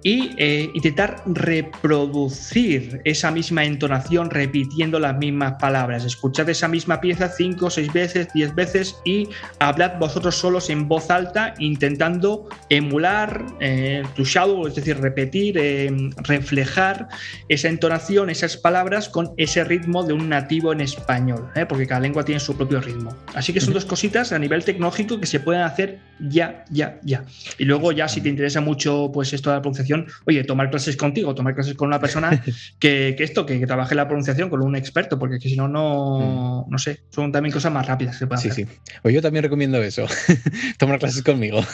y 0.04 0.32
eh, 0.36 0.70
intentar 0.74 1.22
reproducir 1.24 3.00
esa 3.04 3.30
misma 3.30 3.64
entonación 3.64 4.30
repitiendo 4.30 5.00
las 5.00 5.16
mismas 5.16 5.54
palabras. 5.54 6.04
Escuchad 6.04 6.48
esa 6.50 6.68
misma 6.68 7.00
pieza 7.00 7.28
cinco, 7.28 7.70
seis 7.70 7.90
veces, 7.90 8.28
diez 8.34 8.54
veces 8.54 8.96
y 9.04 9.30
hablad 9.60 9.98
vosotros 9.98 10.36
solos 10.36 10.68
en 10.68 10.88
voz 10.88 11.10
alta 11.10 11.54
intentando 11.58 12.50
emular 12.68 13.46
eh, 13.60 14.02
tu 14.14 14.24
shadow, 14.24 14.66
es 14.66 14.74
decir, 14.74 14.98
repetir, 14.98 15.56
eh, 15.58 15.90
reflejar 16.18 17.08
esa 17.48 17.68
entonación, 17.68 18.28
esas 18.28 18.58
palabras 18.58 19.08
con 19.08 19.32
ese 19.38 19.64
ritmo 19.64 20.04
de 20.04 20.12
un 20.12 20.28
nativo 20.28 20.74
en 20.74 20.82
español, 20.82 21.48
porque 21.66 21.86
cada 21.86 22.00
lengua 22.00 22.26
tiene 22.26 22.40
su 22.40 22.54
propio 22.54 22.82
ritmo. 22.82 23.16
Así 23.34 23.54
que 23.54 23.60
son 23.60 23.72
dos 23.72 23.86
cositas 23.86 24.32
a 24.32 24.38
nivel 24.38 24.64
tecnológico 24.64 25.18
que 25.18 25.26
se 25.26 25.40
pueden 25.40 25.62
hacer 25.62 26.00
ya, 26.20 26.66
ya, 26.70 27.00
ya. 27.02 27.24
Y 27.56 27.64
luego 27.64 27.90
ya 27.92 28.06
si 28.06 28.20
te 28.20 28.28
interesa 28.28 28.60
mucho 28.60 29.10
pues 29.10 29.32
esto 29.32 29.48
de 29.48 29.56
la 29.56 29.62
pronunciación, 29.62 29.93
oye, 30.26 30.44
tomar 30.44 30.70
clases 30.70 30.96
contigo, 30.96 31.34
tomar 31.34 31.54
clases 31.54 31.74
con 31.74 31.88
una 31.88 32.00
persona 32.00 32.42
que, 32.78 33.16
esto, 33.18 33.46
que, 33.46 33.64
trabaje 33.66 33.94
la 33.94 34.06
pronunciación 34.06 34.50
con 34.50 34.62
un 34.62 34.76
experto, 34.76 35.18
porque 35.18 35.40
si 35.40 35.56
no, 35.56 35.68
no, 35.68 36.64
mm. 36.66 36.70
no 36.70 36.78
sé, 36.78 37.00
son 37.10 37.32
también 37.32 37.52
cosas 37.52 37.72
más 37.72 37.86
rápidas 37.86 38.18
que 38.18 38.36
sí, 38.36 38.50
Sí, 38.50 38.66
o 39.02 39.10
yo 39.10 39.22
también 39.22 39.42
recomiendo 39.42 39.82
eso, 39.82 40.06
tomar 40.78 40.98
clases 40.98 41.22
conmigo. 41.22 41.64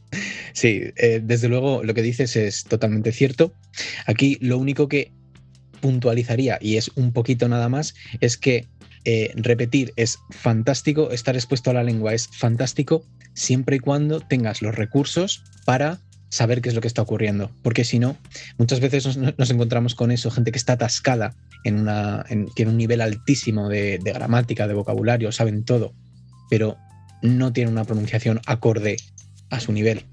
sí, 0.52 0.82
eh, 0.96 1.20
desde 1.22 1.48
luego 1.48 1.82
lo 1.82 1.94
que 1.94 2.02
dices 2.02 2.36
es 2.36 2.64
totalmente 2.64 3.12
cierto. 3.12 3.52
Aquí 4.06 4.38
lo 4.40 4.58
único 4.58 4.88
que 4.88 5.12
puntualizaría, 5.80 6.58
y 6.60 6.76
es 6.76 6.90
un 6.96 7.12
poquito 7.12 7.48
nada 7.48 7.68
más, 7.68 7.94
es 8.20 8.36
que 8.36 8.66
eh, 9.04 9.32
repetir 9.36 9.92
es 9.96 10.18
fantástico, 10.30 11.10
estar 11.12 11.34
expuesto 11.34 11.70
a 11.70 11.74
la 11.74 11.82
lengua 11.82 12.14
es 12.14 12.28
fantástico, 12.28 13.04
siempre 13.34 13.76
y 13.76 13.78
cuando 13.78 14.20
tengas 14.20 14.60
los 14.60 14.74
recursos 14.74 15.44
para 15.64 16.00
saber 16.28 16.60
qué 16.60 16.68
es 16.68 16.74
lo 16.74 16.80
que 16.80 16.88
está 16.88 17.02
ocurriendo, 17.02 17.50
porque 17.62 17.84
si 17.84 17.98
no, 17.98 18.16
muchas 18.58 18.80
veces 18.80 19.16
nos, 19.16 19.50
encontramos 19.50 19.94
con 19.94 20.10
eso, 20.10 20.30
gente 20.30 20.52
que 20.52 20.58
está 20.58 20.74
atascada 20.74 21.34
en 21.64 21.80
una, 21.80 22.24
tiene 22.54 22.70
un 22.70 22.76
nivel 22.76 23.00
altísimo 23.00 23.68
de, 23.68 23.98
gramática, 24.02 24.68
de 24.68 24.74
vocabulario, 24.74 25.32
saben 25.32 25.64
todo, 25.64 25.94
pero 26.50 26.76
no 27.22 27.52
tiene 27.52 27.70
una 27.70 27.84
pronunciación 27.84 28.40
acorde 28.46 28.96
a 29.50 29.60
su 29.60 29.72
nivel. 29.72 30.04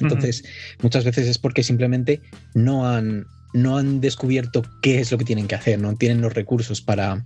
Entonces, 0.00 0.44
muchas 0.80 1.04
veces 1.04 1.26
es 1.26 1.38
porque 1.38 1.64
simplemente 1.64 2.20
no 2.54 2.88
han, 2.88 3.26
no 3.52 3.76
han 3.76 4.00
descubierto 4.00 4.62
qué 4.80 5.00
es 5.00 5.10
lo 5.10 5.18
que 5.18 5.24
tienen 5.24 5.48
que 5.48 5.56
hacer, 5.56 5.80
no 5.80 5.96
tienen 5.96 6.20
los 6.20 6.32
recursos 6.32 6.80
para, 6.80 7.24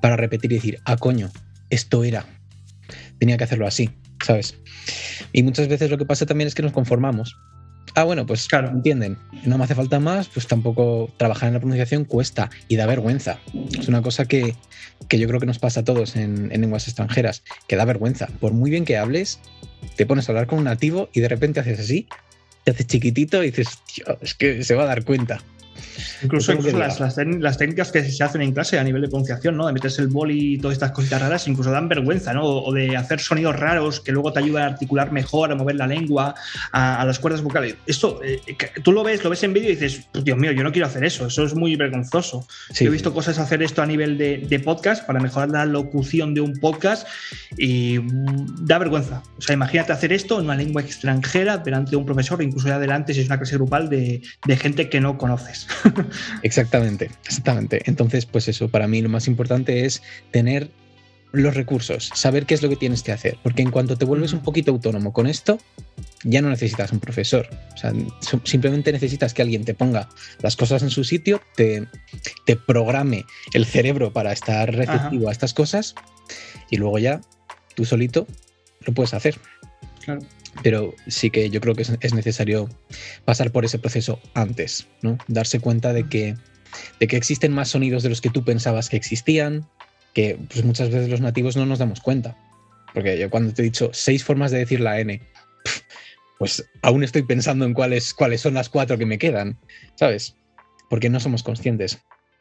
para 0.00 0.16
repetir 0.16 0.52
y 0.52 0.54
decir, 0.56 0.80
ah, 0.86 0.96
coño, 0.96 1.30
esto 1.68 2.04
era, 2.04 2.24
tenía 3.18 3.36
que 3.36 3.44
hacerlo 3.44 3.66
así, 3.66 3.90
¿sabes? 4.24 4.56
Y 5.32 5.42
muchas 5.42 5.68
veces 5.68 5.90
lo 5.90 5.98
que 5.98 6.06
pasa 6.06 6.26
también 6.26 6.48
es 6.48 6.54
que 6.54 6.62
nos 6.62 6.72
conformamos. 6.72 7.36
Ah, 7.94 8.04
bueno, 8.04 8.26
pues 8.26 8.46
claro, 8.46 8.68
entienden. 8.68 9.18
No 9.44 9.58
me 9.58 9.64
hace 9.64 9.74
falta 9.74 9.98
más, 9.98 10.28
pues 10.28 10.46
tampoco 10.46 11.12
trabajar 11.16 11.48
en 11.48 11.54
la 11.54 11.60
pronunciación 11.60 12.04
cuesta 12.04 12.50
y 12.68 12.76
da 12.76 12.86
vergüenza. 12.86 13.38
Es 13.78 13.88
una 13.88 14.02
cosa 14.02 14.26
que, 14.26 14.54
yo 15.10 15.28
creo 15.28 15.40
que 15.40 15.46
nos 15.46 15.58
pasa 15.58 15.80
a 15.80 15.84
todos 15.84 16.16
en, 16.16 16.48
lenguas 16.48 16.86
extranjeras, 16.86 17.42
que 17.66 17.76
da 17.76 17.84
vergüenza. 17.84 18.28
Por 18.40 18.52
muy 18.52 18.70
bien 18.70 18.84
que 18.84 18.98
hables, 18.98 19.40
te 19.96 20.06
pones 20.06 20.28
a 20.28 20.32
hablar 20.32 20.46
con 20.46 20.58
un 20.58 20.64
nativo 20.64 21.08
y 21.12 21.20
de 21.20 21.28
repente 21.28 21.60
haces 21.60 21.80
así, 21.80 22.08
te 22.64 22.70
haces 22.72 22.86
chiquitito 22.86 23.42
y 23.42 23.46
dices, 23.50 23.78
tío, 23.92 24.18
es 24.20 24.34
que 24.34 24.62
se 24.62 24.74
va 24.74 24.84
a 24.84 24.86
dar 24.86 25.04
cuenta. 25.04 25.42
Incluso, 26.22 26.52
las, 26.52 27.58
técnicas 27.58 27.92
que 27.92 28.02
se 28.02 28.24
hacen 28.24 28.42
en 28.42 28.52
clase 28.52 28.78
a 28.78 28.84
nivel 28.84 29.02
de 29.02 29.08
pronunciación, 29.08 29.56
¿no? 29.56 29.66
De 29.66 29.72
meterse 29.72 30.02
el 30.02 30.08
boli 30.08 30.54
y 30.54 30.58
todas 30.58 30.74
estas 30.74 30.92
cositas 30.92 31.20
raras, 31.20 31.46
incluso 31.46 31.70
dan 31.70 31.88
vergüenza, 31.88 32.32
¿no? 32.32 32.44
O 32.44 32.72
de 32.72 32.96
hacer 32.96 33.20
sonidos 33.20 33.56
raros 33.56 34.00
que 34.00 34.12
luego 34.12 34.32
te 34.32 34.40
ayudan 34.40 34.64
a 34.64 34.66
articular 34.66 35.12
mejor, 35.12 35.52
a 35.52 35.54
mover 35.54 35.76
la 35.76 35.86
lengua, 35.86 36.34
a, 36.72 37.04
las 37.04 37.18
cuerdas 37.18 37.42
vocales. 37.42 37.76
Esto, 37.86 38.20
eh, 38.24 38.40
tú 38.82 38.92
lo 38.92 39.04
ves, 39.04 39.22
lo 39.22 39.30
ves 39.30 39.42
en 39.44 39.52
vídeo 39.52 39.70
y 39.70 39.76
dices, 39.76 40.08
pues, 40.12 40.24
Dios 40.24 40.36
mío, 40.36 40.52
yo 40.52 40.64
no 40.64 40.72
quiero 40.72 40.86
hacer 40.86 41.04
eso, 41.04 41.26
eso 41.26 41.44
es 41.44 41.54
muy 41.54 41.76
vergonzoso. 41.76 42.46
Yo 42.74 42.86
he 42.86 42.90
visto 42.90 43.14
cosas 43.14 43.38
hacer 43.38 43.62
esto 43.62 43.82
a 43.82 43.86
nivel 43.86 44.18
de, 44.18 44.58
podcast 44.64 45.06
para 45.06 45.20
mejorar 45.20 45.50
la 45.50 45.64
locución 45.64 46.34
de 46.34 46.40
un 46.40 46.54
podcast 46.54 47.06
y 47.56 48.00
mm, 48.00 48.66
da 48.66 48.78
vergüenza. 48.78 49.22
O 49.38 49.40
sea, 49.40 49.54
imagínate 49.54 49.92
hacer 49.92 50.12
esto 50.12 50.38
en 50.40 50.46
una 50.46 50.56
lengua 50.56 50.82
extranjera 50.82 51.58
delante 51.58 51.92
de 51.92 51.96
un 51.96 52.04
profesor, 52.04 52.42
incluso 52.42 52.66
ya 52.66 52.80
delante 52.80 53.14
si 53.14 53.20
es 53.20 53.26
una 53.26 53.38
clase 53.38 53.54
grupal 53.54 53.88
de 53.88 54.20
gente 54.56 54.88
que 54.88 55.00
no 55.00 55.16
conoces. 55.16 55.67
exactamente, 56.42 57.10
exactamente. 57.24 57.82
Entonces, 57.86 58.26
pues 58.26 58.48
eso, 58.48 58.68
para 58.68 58.88
mí 58.88 59.00
lo 59.00 59.08
más 59.08 59.26
importante 59.26 59.84
es 59.84 60.02
tener 60.30 60.70
los 61.32 61.54
recursos, 61.54 62.10
saber 62.14 62.46
qué 62.46 62.54
es 62.54 62.62
lo 62.62 62.70
que 62.70 62.76
tienes 62.76 63.02
que 63.02 63.12
hacer, 63.12 63.36
porque 63.42 63.62
en 63.62 63.70
cuanto 63.70 63.98
te 63.98 64.06
vuelves 64.06 64.32
un 64.32 64.40
poquito 64.40 64.70
autónomo 64.70 65.12
con 65.12 65.26
esto, 65.26 65.58
ya 66.24 66.40
no 66.40 66.48
necesitas 66.48 66.90
un 66.90 67.00
profesor. 67.00 67.48
O 67.74 67.76
sea, 67.76 67.92
simplemente 68.44 68.92
necesitas 68.92 69.34
que 69.34 69.42
alguien 69.42 69.64
te 69.64 69.74
ponga 69.74 70.08
las 70.40 70.56
cosas 70.56 70.82
en 70.82 70.90
su 70.90 71.04
sitio, 71.04 71.42
te, 71.54 71.86
te 72.46 72.56
programe 72.56 73.26
el 73.52 73.66
cerebro 73.66 74.12
para 74.12 74.32
estar 74.32 74.74
receptivo 74.74 75.28
a 75.28 75.32
estas 75.32 75.52
cosas 75.52 75.94
y 76.70 76.76
luego 76.76 76.98
ya 76.98 77.20
tú 77.74 77.84
solito 77.84 78.26
lo 78.86 78.94
puedes 78.94 79.12
hacer. 79.12 79.38
Claro 80.04 80.22
pero 80.62 80.94
sí 81.06 81.30
que 81.30 81.50
yo 81.50 81.60
creo 81.60 81.74
que 81.74 81.82
es, 81.82 82.14
necesario 82.14 82.68
pasar 83.24 83.52
por 83.52 83.64
ese 83.64 83.78
proceso 83.78 84.20
antes, 84.34 84.86
¿no? 85.02 85.18
Darse 85.28 85.60
cuenta 85.60 85.92
de 85.92 86.08
que, 86.08 86.36
de 87.00 87.06
que 87.06 87.16
existen 87.16 87.52
más 87.52 87.68
sonidos 87.68 88.02
de 88.02 88.08
los 88.08 88.20
que 88.20 88.30
tú 88.30 88.44
pensabas 88.44 88.88
que 88.88 88.96
existían, 88.96 89.68
que 90.14 90.38
pues 90.48 90.64
muchas 90.64 90.90
veces 90.90 91.08
los 91.08 91.20
nativos 91.20 91.56
no 91.56 91.66
nos 91.66 91.78
damos 91.78 92.00
cuenta. 92.00 92.36
Porque 92.94 93.18
yo 93.18 93.30
cuando 93.30 93.52
te 93.52 93.62
he 93.62 93.64
dicho 93.64 93.90
seis 93.92 94.24
formas 94.24 94.50
de 94.50 94.58
decir 94.58 94.80
la 94.80 94.98
N, 94.98 95.20
pues 96.38 96.64
aún 96.82 97.04
estoy 97.04 97.22
pensando 97.22 97.64
en 97.64 97.74
cuáles, 97.74 98.14
cuáles 98.14 98.40
son 98.40 98.54
las 98.54 98.68
cuatro 98.68 98.98
que 98.98 99.06
me 99.06 99.18
quedan, 99.18 99.58
¿sabes? 99.96 100.36
Porque 100.88 101.10
no 101.10 101.20
somos 101.20 101.42
conscientes. 101.42 102.00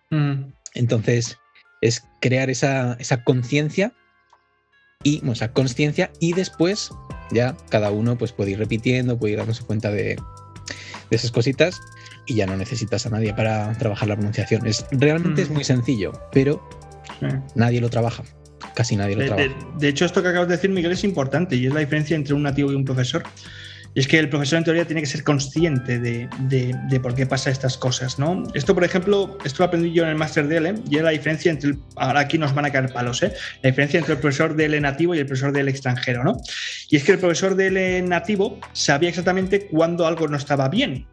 Mm. 0.09 0.51
Entonces, 0.73 1.37
es 1.81 2.03
crear 2.21 2.49
esa, 2.49 2.93
esa 2.99 3.23
conciencia 3.23 3.93
y 5.03 5.21
o 5.25 5.53
conciencia 5.53 6.11
y 6.19 6.33
después 6.33 6.91
ya 7.31 7.55
cada 7.69 7.91
uno 7.91 8.17
pues 8.17 8.31
puede 8.31 8.51
ir 8.51 8.59
repitiendo, 8.59 9.17
puede 9.17 9.33
ir 9.33 9.39
dándose 9.39 9.63
cuenta 9.63 9.91
de, 9.91 10.17
esas 11.09 11.31
cositas 11.31 11.79
y 12.25 12.35
ya 12.35 12.45
no 12.45 12.57
necesitas 12.57 13.05
a 13.05 13.09
nadie 13.09 13.33
para 13.33 13.77
trabajar 13.77 14.09
la 14.09 14.15
pronunciación. 14.15 14.65
Es, 14.67 14.85
realmente 14.91 15.41
es 15.41 15.49
mm. 15.49 15.53
muy 15.53 15.63
sencillo, 15.63 16.11
pero 16.31 16.67
nadie 17.55 17.79
lo 17.79 17.89
trabaja. 17.89 18.23
Casi 18.75 18.95
nadie 18.95 19.15
lo 19.15 19.25
trabaja. 19.25 19.55
De, 19.79 19.87
hecho, 19.87 20.05
esto 20.05 20.21
que 20.21 20.29
acabas 20.29 20.49
de 20.49 20.55
decir, 20.55 20.69
Miguel, 20.69 20.91
es 20.91 21.03
importante 21.03 21.55
y 21.55 21.65
es 21.67 21.73
la 21.73 21.79
diferencia 21.79 22.15
entre 22.15 22.33
un 22.33 22.43
nativo 22.43 22.71
y 22.71 22.75
un 22.75 22.83
profesor. 22.83 23.23
Y 23.97 24.01
es 24.01 24.07
que 24.07 24.19
el 24.19 24.29
profesor 24.29 24.59
en 24.59 24.63
teoría 24.63 24.85
tiene 24.85 25.01
que 25.01 25.07
ser 25.07 25.23
consciente 25.23 25.97
de, 25.97 26.29
de, 26.41 26.99
por 26.99 27.15
qué 27.15 27.25
pasa 27.25 27.49
estas 27.49 27.79
cosas, 27.79 28.19
¿no? 28.19 28.43
Esto, 28.53 28.75
por 28.75 28.83
ejemplo, 28.83 29.39
esto 29.43 29.63
lo 29.63 29.65
aprendí 29.65 29.91
yo 29.91 30.03
en 30.03 30.09
el 30.09 30.15
máster 30.15 30.47
de 30.47 30.57
L 30.57 30.75
y 30.87 30.97
era 30.97 31.05
la 31.05 31.09
diferencia 31.09 31.49
entre, 31.49 31.73
ahora 31.95 32.19
aquí 32.19 32.37
nos 32.37 32.53
van 32.53 32.65
a 32.65 32.71
caer 32.71 32.93
palos, 32.93 33.23
¿eh? 33.23 33.33
La 33.63 33.71
diferencia 33.71 33.97
entre 33.97 34.13
el 34.13 34.19
profesor 34.19 34.55
de 34.55 34.65
L 34.65 34.79
nativo 34.81 35.15
y 35.15 35.17
el 35.17 35.25
profesor 35.25 35.51
del 35.51 35.67
extranjero, 35.67 36.23
¿no? 36.23 36.37
Y 36.91 36.97
es 36.97 37.03
que 37.03 37.13
el 37.13 37.17
profesor 37.17 37.55
de 37.55 37.67
L 37.67 38.01
nativo 38.03 38.59
sabía 38.71 39.09
exactamente 39.09 39.65
cuándo 39.65 40.05
algo 40.05 40.27
no 40.27 40.37
estaba 40.37 40.69
bien. 40.69 41.07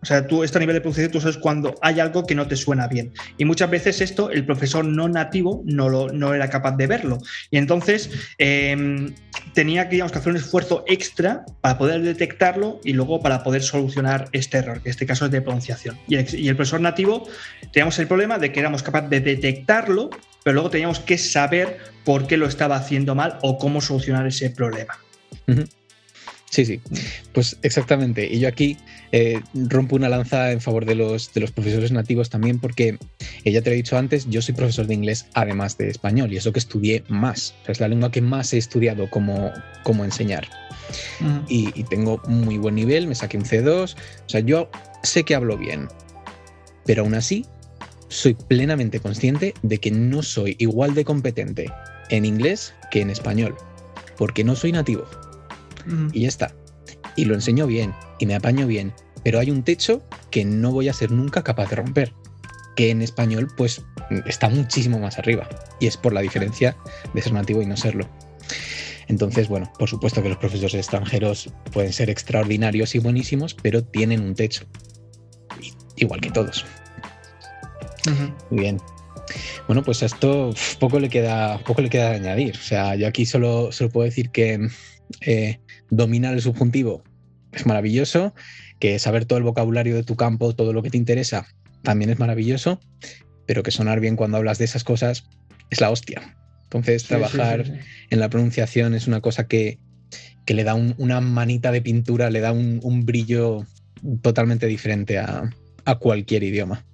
O 0.00 0.06
sea, 0.06 0.26
tú, 0.26 0.44
esto 0.44 0.58
a 0.58 0.60
nivel 0.60 0.74
de 0.74 0.80
pronunciación, 0.80 1.10
tú 1.10 1.20
sabes 1.20 1.38
cuando 1.38 1.74
hay 1.82 1.98
algo 1.98 2.24
que 2.24 2.34
no 2.34 2.46
te 2.46 2.54
suena 2.54 2.86
bien. 2.86 3.12
Y 3.36 3.44
muchas 3.44 3.68
veces 3.68 4.00
esto, 4.00 4.30
el 4.30 4.44
profesor 4.44 4.84
no 4.84 5.08
nativo 5.08 5.62
no, 5.64 5.88
lo, 5.88 6.08
no 6.08 6.34
era 6.34 6.48
capaz 6.48 6.76
de 6.76 6.86
verlo. 6.86 7.18
Y 7.50 7.58
entonces 7.58 8.10
em, 8.38 9.12
tenía 9.54 9.88
que, 9.88 9.96
que 9.96 10.02
hacer 10.02 10.28
un 10.28 10.36
esfuerzo 10.36 10.84
extra 10.86 11.44
para 11.60 11.78
poder 11.78 12.02
detectarlo 12.02 12.80
y 12.84 12.92
luego 12.92 13.20
para 13.20 13.42
poder 13.42 13.62
solucionar 13.62 14.28
este 14.32 14.58
error, 14.58 14.80
que 14.82 14.88
en 14.88 14.92
este 14.92 15.06
caso 15.06 15.26
es 15.26 15.32
de 15.32 15.42
pronunciación. 15.42 15.98
Y 16.06 16.48
el 16.48 16.56
profesor 16.56 16.80
nativo 16.80 17.28
teníamos 17.72 17.98
el 17.98 18.06
problema 18.06 18.38
de 18.38 18.52
que 18.52 18.60
éramos 18.60 18.84
capaces 18.84 19.10
de 19.10 19.20
detectarlo, 19.20 20.10
pero 20.44 20.54
luego 20.54 20.70
teníamos 20.70 21.00
que 21.00 21.18
saber 21.18 21.78
por 22.04 22.28
qué 22.28 22.36
lo 22.36 22.46
estaba 22.46 22.76
haciendo 22.76 23.16
mal 23.16 23.38
o 23.42 23.58
cómo 23.58 23.80
solucionar 23.80 24.26
ese 24.28 24.50
problema. 24.50 24.96
Sí, 26.50 26.64
sí, 26.64 26.80
pues 27.32 27.58
exactamente. 27.62 28.26
Y 28.26 28.40
yo 28.40 28.48
aquí 28.48 28.76
eh, 29.12 29.40
rompo 29.54 29.96
una 29.96 30.08
lanza 30.08 30.52
en 30.52 30.60
favor 30.60 30.84
de 30.84 30.94
los, 30.94 31.32
de 31.32 31.40
los 31.40 31.50
profesores 31.50 31.92
nativos 31.92 32.30
también 32.30 32.58
porque, 32.58 32.98
eh, 33.44 33.52
ya 33.52 33.62
te 33.62 33.70
lo 33.70 33.74
he 33.74 33.76
dicho 33.76 33.96
antes, 33.96 34.28
yo 34.28 34.42
soy 34.42 34.54
profesor 34.54 34.86
de 34.86 34.94
inglés 34.94 35.26
además 35.34 35.78
de 35.78 35.88
español 35.88 36.32
y 36.32 36.36
eso 36.36 36.52
que 36.52 36.58
estudié 36.58 37.04
más. 37.08 37.54
es 37.66 37.80
la 37.80 37.88
lengua 37.88 38.10
que 38.10 38.20
más 38.20 38.52
he 38.52 38.58
estudiado 38.58 39.08
como, 39.10 39.52
como 39.82 40.04
enseñar. 40.04 40.48
y, 41.48 41.70
y, 41.78 41.84
tengo 41.84 42.22
muy 42.26 42.56
buen 42.56 42.74
nivel, 42.74 43.06
me 43.06 43.14
saqué 43.14 43.36
un 43.36 43.44
C2. 43.44 43.94
O 43.94 44.28
sea, 44.28 44.40
yo 44.40 44.70
sé 45.02 45.22
que 45.24 45.34
hablo 45.34 45.58
bien, 45.58 45.88
pero 46.86 47.02
aún 47.02 47.14
así 47.14 47.44
soy 48.08 48.34
plenamente 48.34 49.00
consciente 49.00 49.54
de 49.62 49.78
que 49.78 49.90
no 49.90 50.22
soy 50.22 50.56
igual 50.58 50.94
de 50.94 51.04
competente 51.04 51.70
en 52.08 52.24
inglés 52.24 52.74
que 52.90 53.02
en 53.02 53.10
español, 53.10 53.54
porque 54.16 54.44
no 54.44 54.56
soy 54.56 54.72
nativo 54.72 55.04
y 56.12 56.22
ya 56.22 56.28
está. 56.28 56.54
Y 57.18 57.24
lo 57.24 57.34
enseño 57.34 57.66
bien 57.66 57.94
y 58.20 58.26
me 58.26 58.36
apaño 58.36 58.68
bien, 58.68 58.92
pero 59.24 59.40
hay 59.40 59.50
un 59.50 59.64
techo 59.64 60.04
que 60.30 60.44
no 60.44 60.70
voy 60.70 60.88
a 60.88 60.92
ser 60.92 61.10
nunca 61.10 61.42
capaz 61.42 61.68
de 61.68 61.74
romper, 61.74 62.14
que 62.76 62.90
en 62.90 63.02
español 63.02 63.48
pues 63.56 63.82
está 64.24 64.48
muchísimo 64.48 65.00
más 65.00 65.18
arriba 65.18 65.48
y 65.80 65.88
es 65.88 65.96
por 65.96 66.12
la 66.12 66.20
diferencia 66.20 66.76
de 67.12 67.20
ser 67.20 67.32
nativo 67.32 67.60
y 67.60 67.66
no 67.66 67.76
serlo. 67.76 68.08
Entonces, 69.08 69.48
bueno, 69.48 69.68
por 69.80 69.88
supuesto 69.88 70.22
que 70.22 70.28
los 70.28 70.38
profesores 70.38 70.74
extranjeros 70.74 71.50
pueden 71.72 71.92
ser 71.92 72.08
extraordinarios 72.08 72.94
y 72.94 73.00
buenísimos, 73.00 73.52
pero 73.52 73.82
tienen 73.82 74.20
un 74.20 74.36
techo, 74.36 74.64
igual 75.96 76.20
que 76.20 76.30
todos. 76.30 76.64
Muy 78.50 78.60
bien. 78.60 78.78
Bueno, 79.66 79.82
pues 79.82 80.04
a 80.04 80.06
esto 80.06 80.54
poco 80.78 81.00
le 81.00 81.08
queda, 81.08 81.58
poco 81.64 81.82
le 81.82 81.90
queda 81.90 82.12
añadir. 82.12 82.54
O 82.56 82.62
sea, 82.62 82.94
yo 82.94 83.08
aquí 83.08 83.26
solo, 83.26 83.72
solo 83.72 83.90
puedo 83.90 84.04
decir 84.04 84.30
que 84.30 84.68
eh, 85.22 85.58
dominar 85.90 86.34
el 86.34 86.42
subjuntivo 86.42 87.02
es 87.52 87.66
maravilloso, 87.66 88.34
que 88.78 88.98
saber 88.98 89.24
todo 89.24 89.38
el 89.38 89.44
vocabulario 89.44 89.94
de 89.94 90.04
tu 90.04 90.16
campo, 90.16 90.54
todo 90.54 90.72
lo 90.72 90.82
que 90.82 90.90
te 90.90 90.96
interesa, 90.96 91.46
también 91.82 92.10
es 92.10 92.18
maravilloso, 92.18 92.80
pero 93.46 93.62
que 93.62 93.70
sonar 93.70 94.00
bien 94.00 94.16
cuando 94.16 94.36
hablas 94.36 94.58
de 94.58 94.64
esas 94.64 94.84
cosas 94.84 95.24
es 95.70 95.80
la 95.80 95.90
hostia. 95.90 96.36
Entonces, 96.64 97.04
trabajar 97.04 97.64
en 98.10 98.20
la 98.20 98.28
pronunciación 98.28 98.94
es 98.94 99.06
una 99.06 99.20
cosa 99.20 99.46
que, 99.46 99.78
le 100.46 100.64
da 100.64 100.74
una 100.74 101.20
manita 101.20 101.72
de 101.72 101.82
pintura, 101.82 102.30
le 102.30 102.40
da 102.40 102.52
un, 102.52 103.06
brillo 103.06 103.66
totalmente 104.22 104.66
diferente 104.66 105.18
a, 105.18 105.50
cualquier 105.98 106.42
idioma. 106.42 106.84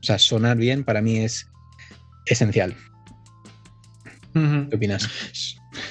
O 0.00 0.02
sea, 0.02 0.18
sonar 0.18 0.58
bien 0.58 0.84
para 0.84 1.00
mí 1.00 1.18
es 1.18 1.46
esencial. 2.26 2.76
¿Qué 4.34 4.76
opinas? 4.76 5.08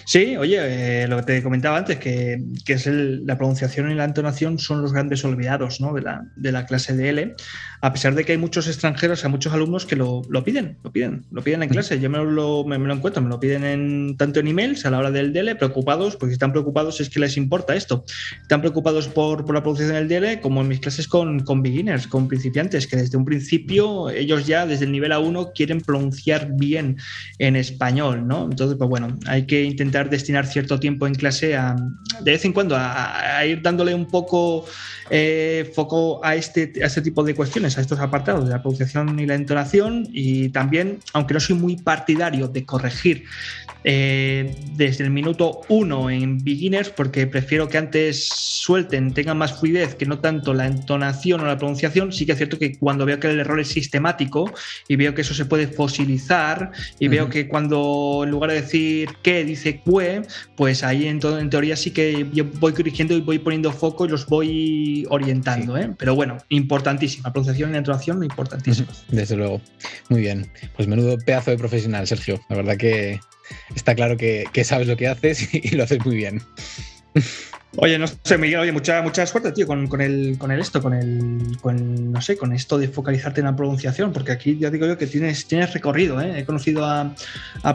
Sí, 0.06 0.38
oye, 0.38 1.04
eh, 1.04 1.08
lo 1.08 1.17
que 1.17 1.24
te 1.24 1.43
comentaba 1.43 1.78
antes, 1.78 1.98
que, 1.98 2.41
es 2.67 2.88
la 2.88 3.38
pronunciación 3.38 3.91
y 3.91 3.96
la 3.96 4.06
entonación 4.06 4.60
son 4.60 4.82
los 4.82 4.93
grandes 4.93 5.24
olvidados 5.26 5.82
¿no? 5.82 5.93
de, 5.93 6.02
la, 6.02 6.26
de, 6.36 6.52
la, 6.52 6.65
clase 6.65 6.96
de 6.96 7.10
L, 7.10 7.36
a 7.82 7.93
pesar 7.93 8.15
de 8.15 8.24
que 8.24 8.34
hay 8.34 8.38
muchos 8.38 8.67
extranjeros, 8.67 9.24
hay 9.24 9.32
muchos 9.32 9.54
alumnos 9.54 9.86
que 9.86 9.96
lo, 9.96 10.22
piden, 10.43 10.78
lo 10.84 10.91
piden, 10.91 11.26
lo 11.32 11.43
piden 11.43 11.63
en 11.63 11.69
clase. 11.69 12.00
Yo 12.00 12.10
me 12.10 12.17
lo, 12.19 12.63
me, 12.65 12.78
lo 12.78 12.93
encuentro, 12.93 13.22
me 13.22 13.30
lo 13.30 13.39
piden 13.39 13.63
en, 13.63 14.17
tanto 14.17 14.39
en 14.39 14.48
emails 14.48 14.86
a 14.86 14.91
la 14.91 15.00
hora 15.00 15.12
del 15.12 15.34
DL, 15.34 15.56
preocupados, 15.56 16.15
porque 16.15 16.32
si 16.32 16.34
están 16.34 16.52
preocupados 16.52 17.02
es 17.02 17.10
que 17.10 17.19
les 17.19 17.38
importa 17.38 17.76
esto. 17.76 18.06
Están 18.41 18.62
preocupados 18.62 19.08
por, 19.08 19.46
por 19.46 19.56
la 19.56 19.62
pronunciación 19.62 19.96
del 19.96 20.08
DL, 20.08 20.41
como 20.41 20.62
en 20.62 20.67
mis 20.67 20.80
clases 20.80 21.08
con, 21.08 21.41
con 21.41 21.62
beginners, 21.62 22.08
con 22.08 22.28
principiantes, 22.28 22.88
que 22.88 22.98
desde 22.98 23.17
un 23.17 23.26
principio 23.26 24.10
ellos 24.10 24.48
ya 24.48 24.65
desde 24.65 24.86
el 24.86 24.91
nivel 24.91 25.12
A1 25.12 25.52
quieren 25.54 25.82
pronunciar 25.82 26.52
bien 26.54 26.98
en 27.39 27.56
español, 27.56 28.28
¿no? 28.28 28.46
Entonces, 28.46 28.78
pues 28.78 28.89
bueno, 28.89 29.17
hay 29.26 29.46
que 29.46 29.73
intentar 29.74 30.10
destinar 30.10 30.48
cierto 30.48 30.80
tiempo 30.80 31.06
en 31.06 31.16
clase 31.16 31.56
a, 31.56 31.76
de 32.22 32.32
vez 32.32 32.46
en 32.46 32.54
cuando 32.54 32.76
a, 32.78 33.46
ir 33.46 33.62
dándole 33.62 33.94
un 33.94 34.08
poco 34.08 34.66
eh, 35.10 35.70
foco 35.76 36.24
a 36.24 36.36
este, 36.36 36.72
a 36.82 36.88
este 36.88 37.02
tipo 37.02 37.24
de 37.24 37.36
cuestiones, 37.36 37.78
a 37.78 37.82
estos 37.82 38.00
apartados 38.00 38.46
de 38.46 38.52
la 38.52 38.62
pronunciación 38.62 39.20
y 39.20 39.26
la 39.26 39.36
entonación 39.36 40.08
y 40.12 40.50
también, 40.50 41.00
aunque 41.14 41.34
no 41.34 41.40
soy 41.40 41.56
muy 41.56 41.76
partidario 41.78 42.48
de 42.48 42.66
corregir 42.66 43.26
eh, 43.86 44.56
desde 44.78 45.04
el 45.04 45.10
minuto 45.10 45.62
uno 45.68 46.10
en 46.10 46.42
beginners 46.42 46.90
porque 46.90 47.28
prefiero 47.28 47.68
que 47.68 47.78
antes 47.78 48.30
suelten, 48.30 49.14
tengan 49.14 49.38
más 49.38 49.60
fluidez 49.60 49.96
que 49.96 50.06
no 50.06 50.20
tanto 50.20 50.54
la 50.54 50.68
entonación 50.68 51.42
o 51.42 51.46
la 51.46 51.58
pronunciación. 51.58 52.14
Sí 52.14 52.26
que 52.26 52.32
es 52.32 52.38
cierto 52.38 52.58
que 52.58 52.78
cuando 52.78 53.06
veo 53.06 53.20
que 53.20 53.28
el 53.28 53.40
error 53.40 53.60
es 53.60 53.68
sistemático 53.68 54.52
y 54.88 54.96
veo 54.96 55.14
que 55.14 55.22
eso 55.22 55.34
se 55.34 55.46
puede 55.46 55.68
fosilizar 55.68 56.72
y 57.00 57.08
veo 57.10 57.30
que 57.30 57.48
cuando 57.48 58.22
en 58.24 58.32
lugar 58.32 58.52
de 58.52 58.62
decir 58.62 59.10
que 59.22 59.44
dice 59.44 59.62
que, 59.63 59.82
pues 60.56 60.84
ahí 60.84 61.08
en, 61.08 61.19
todo, 61.19 61.39
en 61.39 61.49
teoría 61.49 61.76
sí 61.76 61.91
que 61.91 62.28
yo 62.34 62.45
voy 62.60 62.73
corrigiendo 62.73 63.15
y 63.15 63.21
voy 63.21 63.39
poniendo 63.39 63.71
foco 63.71 64.06
y 64.06 64.10
los 64.10 64.26
voy 64.28 65.06
orientando. 65.10 65.78
¿eh? 65.78 65.91
Pero 65.97 66.15
bueno, 66.15 66.38
importantísima. 66.49 67.32
Pronunciación 67.32 67.73
y 67.73 67.78
entonación, 67.78 68.23
importantísima. 68.23 68.89
Desde 69.10 69.36
luego. 69.36 69.62
Muy 70.10 70.21
bien. 70.21 70.49
Pues 70.76 70.88
menudo 70.88 71.17
pedazo 71.17 71.52
de 71.52 71.58
profesional, 71.58 72.08
Sergio. 72.08 72.39
La 72.49 72.58
verdad 72.58 72.78
que 72.78 73.19
está 73.76 73.95
claro 73.95 74.17
que, 74.17 74.45
sabes 74.63 74.88
lo 74.88 74.97
que 74.97 75.08
haces 75.08 75.49
y, 75.54 75.69
lo 75.76 75.84
haces 75.84 76.06
muy 76.06 76.15
bien. 76.15 76.41
Oye, 77.78 77.98
no 77.98 78.06
sé, 78.08 78.38
Miguel, 78.38 78.60
oye, 78.60 78.72
mucha, 78.72 79.02
mucha 79.02 79.26
suerte, 79.26 79.52
tío, 79.52 79.66
con, 79.66 79.80
el, 80.00 80.38
con 80.38 80.52
el 80.52 80.60
esto, 80.60 80.80
con 80.80 80.94
el, 80.94 81.58
con, 81.60 82.12
no 82.12 82.22
sé, 82.22 82.38
con 82.38 82.54
esto 82.54 82.78
de 82.78 82.88
focalizarte 82.88 83.42
en 83.42 83.48
la 83.48 83.56
pronunciación, 83.56 84.14
porque 84.14 84.32
aquí 84.32 84.60
ya 84.60 84.70
digo 84.70 84.86
yo 84.86 84.96
que 84.96 85.08
tienes, 85.08 85.48
tienes 85.48 85.74
recorrido, 85.74 86.22
¿eh? 86.22 86.40
He 86.40 86.46
conocido 86.46 86.86
a, 86.86 87.16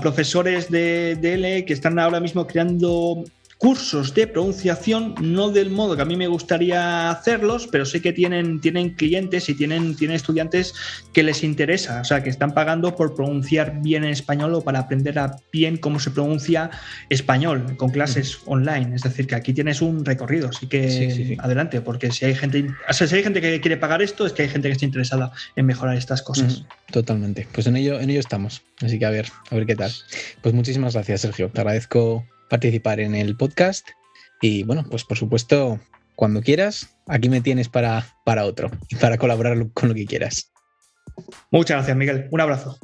profesores 0.01 0.71
de, 0.71 1.17
de 1.17 1.35
L 1.35 1.65
que 1.65 1.73
están 1.73 1.99
ahora 1.99 2.21
mismo 2.21 2.47
creando 2.47 3.25
cursos 3.59 4.15
de 4.15 4.29
pronunciación, 4.29 5.17
no 5.21 5.51
del 5.51 5.71
modo 5.71 5.97
que 5.97 6.03
a 6.03 6.05
mí 6.05 6.17
me 6.17 6.29
gustaría 6.29 7.11
hacerlos, 7.11 7.69
pero 7.71 7.85
sé 7.85 8.01
que 8.01 8.13
tienen, 8.13 8.61
tienen 8.61 8.91
clientes 8.91 9.49
y 9.49 9.55
tienen, 9.55 9.97
tienen 9.97 10.15
estudiantes 10.15 10.75
que 11.13 11.25
les 11.25 11.43
interesa, 11.43 12.01
o 12.01 12.05
sea, 12.05 12.23
que 12.23 12.31
están 12.31 12.55
pagando 12.55 12.95
por 12.95 13.17
pronunciar 13.17 13.83
bien 13.83 14.05
en 14.05 14.11
español 14.11 14.55
o 14.55 14.63
para 14.63 14.79
aprender 14.79 15.19
a 15.19 15.37
bien 15.53 15.77
cómo 15.77 15.99
se 15.99 16.13
pronuncia 16.13 16.71
español 17.11 17.77
con 17.77 17.91
clases 17.91 18.39
online. 18.47 18.95
Es 18.95 19.03
decir, 19.03 19.27
que 19.27 19.35
aquí 19.35 19.53
tienes 19.53 19.83
un 19.83 20.05
recorrido, 20.05 20.49
así 20.49 20.69
que 20.69 21.37
adelante, 21.41 21.81
porque 21.81 22.13
si 22.13 22.27
hay 22.27 22.37
gente, 22.37 22.69
si 22.91 23.15
hay 23.15 23.23
gente 23.25 23.41
que 23.41 23.61
quiere 23.61 23.77
pagar 23.77 24.03
esto, 24.03 24.25
es 24.25 24.33
que 24.33 24.43
hay 24.43 24.49
gente 24.49 24.69
que 24.69 24.73
está 24.73 24.85
interesada 24.85 25.33
en 25.57 25.67
mejorar 25.67 25.97
estas 25.97 26.23
cosas. 26.23 26.65
Totalmente. 26.93 27.49
Pues 27.53 27.67
en 27.67 27.77
ello, 27.77 27.99
en 27.99 28.09
ello 28.11 28.21
estamos. 28.21 28.63
Así 28.81 29.01
que 29.01 29.07
a 29.07 29.11
ver, 29.11 29.27
a 29.51 29.57
ver 29.57 29.67
qué 29.67 29.75
tal. 29.75 29.91
Pues 30.43 30.55
muchísimas 30.55 30.95
gracias, 30.95 31.23
Sergio. 31.23 31.51
Te 31.51 31.61
agradezco 31.61 32.25
participar 32.49 33.01
en 33.01 33.15
el 33.15 33.37
podcast. 33.37 33.87
Y 34.41 34.63
bueno, 34.63 34.85
pues 34.89 35.05
por 35.05 35.19
supuesto, 35.19 35.81
cuando 36.15 36.43
quieras, 36.43 36.97
aquí 37.07 37.29
me 37.29 37.41
tienes 37.41 37.69
para, 37.69 38.07
para 38.25 38.45
otro 38.45 38.71
y 38.89 38.97
para 38.97 39.19
colaborar 39.19 39.71
con 39.73 39.89
lo 39.89 39.95
que 39.95 40.07
quieras. 40.07 40.53
Muchas 41.51 41.79
gracias, 41.79 41.97
Miguel. 41.97 42.29
Un 42.31 42.41
abrazo. 42.41 42.79